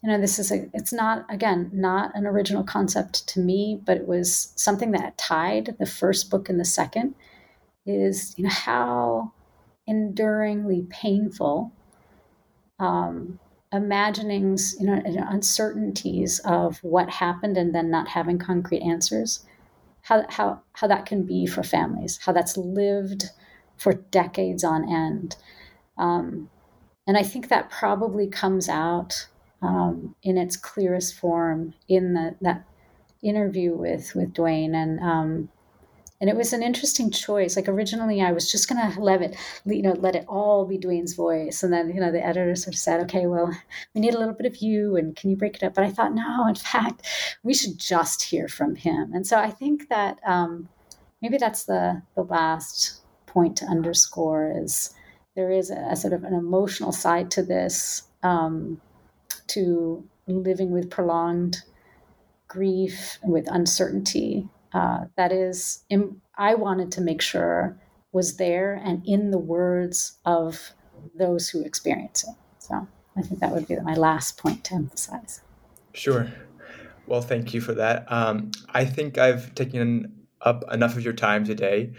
[0.04, 3.98] you know this is a it's not again not an original concept to me, but
[3.98, 7.16] it was something that tied the first book and the second.
[7.86, 9.32] Is you know how
[9.88, 11.72] enduringly painful
[12.80, 13.40] um,
[13.74, 19.46] imaginings, you know, uncertainties of what happened and then not having concrete answers,
[20.04, 23.26] how, how, how that can be for families, how that's lived
[23.76, 25.36] for decades on end.
[25.98, 26.50] Um,
[27.06, 29.28] and I think that probably comes out
[29.62, 32.64] um, in its clearest form in the, that
[33.24, 34.76] interview with, with Duane.
[34.76, 35.50] And, um,
[36.20, 37.56] and it was an interesting choice.
[37.56, 39.36] Like originally i was just to let it
[39.66, 41.64] you know let it all be duane's voice.
[41.64, 43.52] And then you know the editor sort of said okay well
[43.94, 45.74] we need a little bit of you and can you break it up?
[45.76, 47.06] But i thought no in fact
[47.44, 49.12] we should just hear from him.
[49.14, 50.70] And so i think that um,
[51.22, 54.94] maybe that's the the last point to underscore is
[55.36, 58.82] there is a, a sort of an emotional side to this um,
[59.50, 61.58] to living with prolonged
[62.48, 67.80] grief with uncertainty uh, that is, in, I wanted to make sure
[68.12, 70.72] was there and in the words of
[71.16, 72.36] those who experience it.
[72.60, 75.42] So I think that would be my last point to emphasize.
[75.94, 76.32] Sure.
[77.06, 78.12] Well, thank you for that.
[78.12, 81.94] Um, I think I've taken up enough of your time today.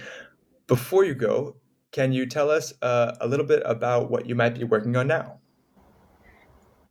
[0.66, 1.56] Before you go,
[1.92, 5.06] can you tell us uh, a little bit about what you might be working on
[5.06, 5.37] now?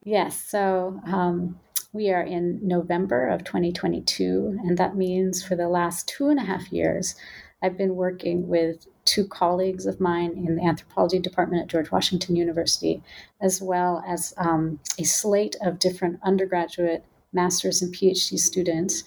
[0.08, 0.41] Yes.
[0.41, 1.60] So um,
[1.91, 6.45] we are in November of 2022, and that means for the last two and a
[6.45, 7.16] half years,
[7.62, 12.38] I've been working with two colleagues of mine in the anthropology department at George Washington
[12.38, 13.03] University,
[13.41, 17.03] as well as um, a slate of different undergraduate,
[17.34, 19.03] master's, and PhD students.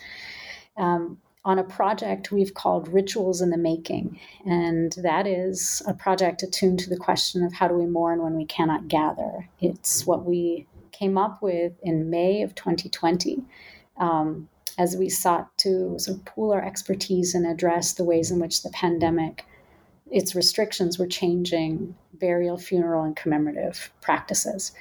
[0.77, 4.21] Um, on a project we've called Rituals in the Making.
[4.45, 8.37] And that is a project attuned to the question of how do we mourn when
[8.37, 9.49] we cannot gather.
[9.59, 10.67] It's what we
[11.01, 13.43] came up with in May of 2020
[13.97, 14.49] um,
[14.79, 18.63] as we sought to sort of pool our expertise and address the ways in which
[18.63, 19.47] the pandemic,
[20.11, 24.73] its restrictions were changing burial, funeral, and commemorative practices.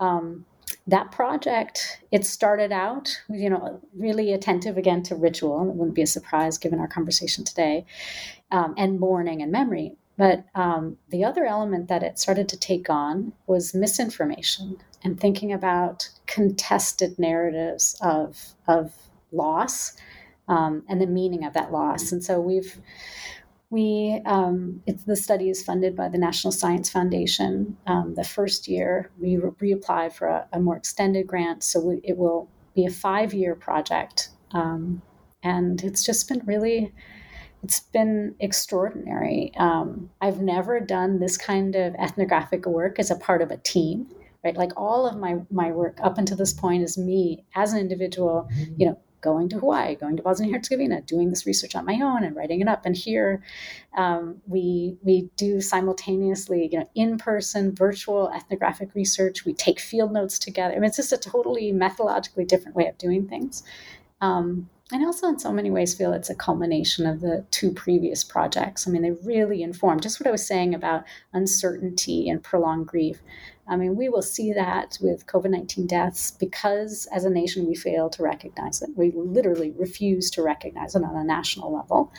[0.00, 0.46] Um,
[0.86, 5.68] that project, it started out, you know, really attentive again to ritual.
[5.68, 7.84] It wouldn't be a surprise given our conversation today,
[8.50, 9.96] um, and mourning and memory.
[10.16, 15.52] But um, the other element that it started to take on was misinformation and thinking
[15.52, 18.94] about contested narratives of, of
[19.32, 19.96] loss
[20.48, 22.12] um, and the meaning of that loss.
[22.12, 22.78] And so we've
[23.70, 27.76] we um, the study is funded by the National Science Foundation.
[27.88, 32.16] Um, the first year we re- for a, a, more extended grant, so we, it
[32.16, 35.02] will be a five year project, um,
[35.42, 36.92] and it's just been really
[37.64, 39.52] it's been extraordinary.
[39.56, 44.06] Um, I've never done this kind of ethnographic work as a part of a team,
[44.44, 44.54] right?
[44.56, 48.48] Like all of my my work up until this point is me as an individual,
[48.76, 51.98] you know, going to Hawaii, going to Bosnia and Herzegovina, doing this research on my
[52.02, 52.84] own and writing it up.
[52.84, 53.42] And here,
[53.96, 59.46] um, we we do simultaneously, you know, in person, virtual ethnographic research.
[59.46, 60.74] We take field notes together.
[60.74, 63.62] I mean, it's just a totally methodologically different way of doing things.
[64.20, 68.22] Um, and also in so many ways feel it's a culmination of the two previous
[68.22, 68.86] projects.
[68.86, 73.18] I mean, they really inform just what I was saying about uncertainty and prolonged grief.
[73.66, 77.74] I mean, we will see that with COVID 19 deaths because as a nation we
[77.74, 78.90] fail to recognize it.
[78.94, 82.12] We literally refuse to recognize it on a national level.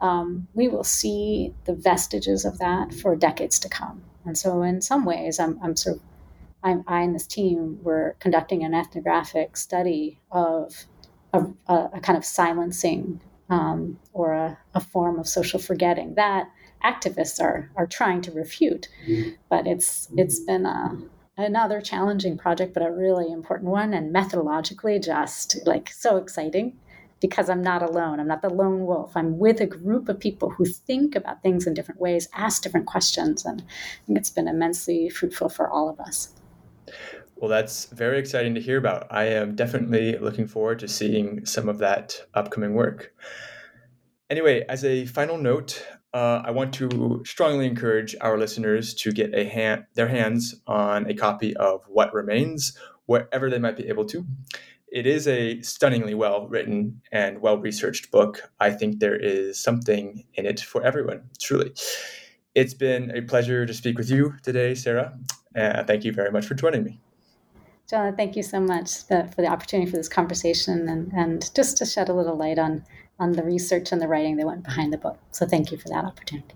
[0.00, 4.02] Um, we will see the vestiges of that for decades to come.
[4.26, 6.02] And so, in some ways, I'm, I'm sort of
[6.62, 10.84] I'm, I and this team were conducting an ethnographic study of
[11.32, 16.48] a, a kind of silencing um, or a, a, form of social forgetting that
[16.84, 18.88] activists are are trying to refute.
[19.48, 20.96] But it's it's been a,
[21.36, 26.78] another challenging project, but a really important one, and methodologically just like so exciting
[27.20, 28.18] because I'm not alone.
[28.18, 29.16] I'm not the lone wolf.
[29.16, 32.86] I'm with a group of people who think about things in different ways, ask different
[32.86, 36.32] questions, and I think it's been immensely fruitful for all of us.
[37.40, 39.06] Well, that's very exciting to hear about.
[39.10, 43.14] I am definitely looking forward to seeing some of that upcoming work.
[44.28, 45.82] Anyway, as a final note,
[46.12, 51.10] uh, I want to strongly encourage our listeners to get a hand, their hands on
[51.10, 52.76] a copy of What Remains,
[53.06, 54.26] wherever they might be able to.
[54.92, 58.52] It is a stunningly well written and well researched book.
[58.60, 61.72] I think there is something in it for everyone, truly.
[62.54, 65.18] It's been a pleasure to speak with you today, Sarah.
[65.56, 67.00] Uh, thank you very much for joining me.
[67.90, 71.84] John, thank you so much for the opportunity for this conversation and, and just to
[71.84, 72.84] shed a little light on,
[73.18, 75.18] on the research and the writing that went behind the book.
[75.32, 76.54] So thank you for that opportunity.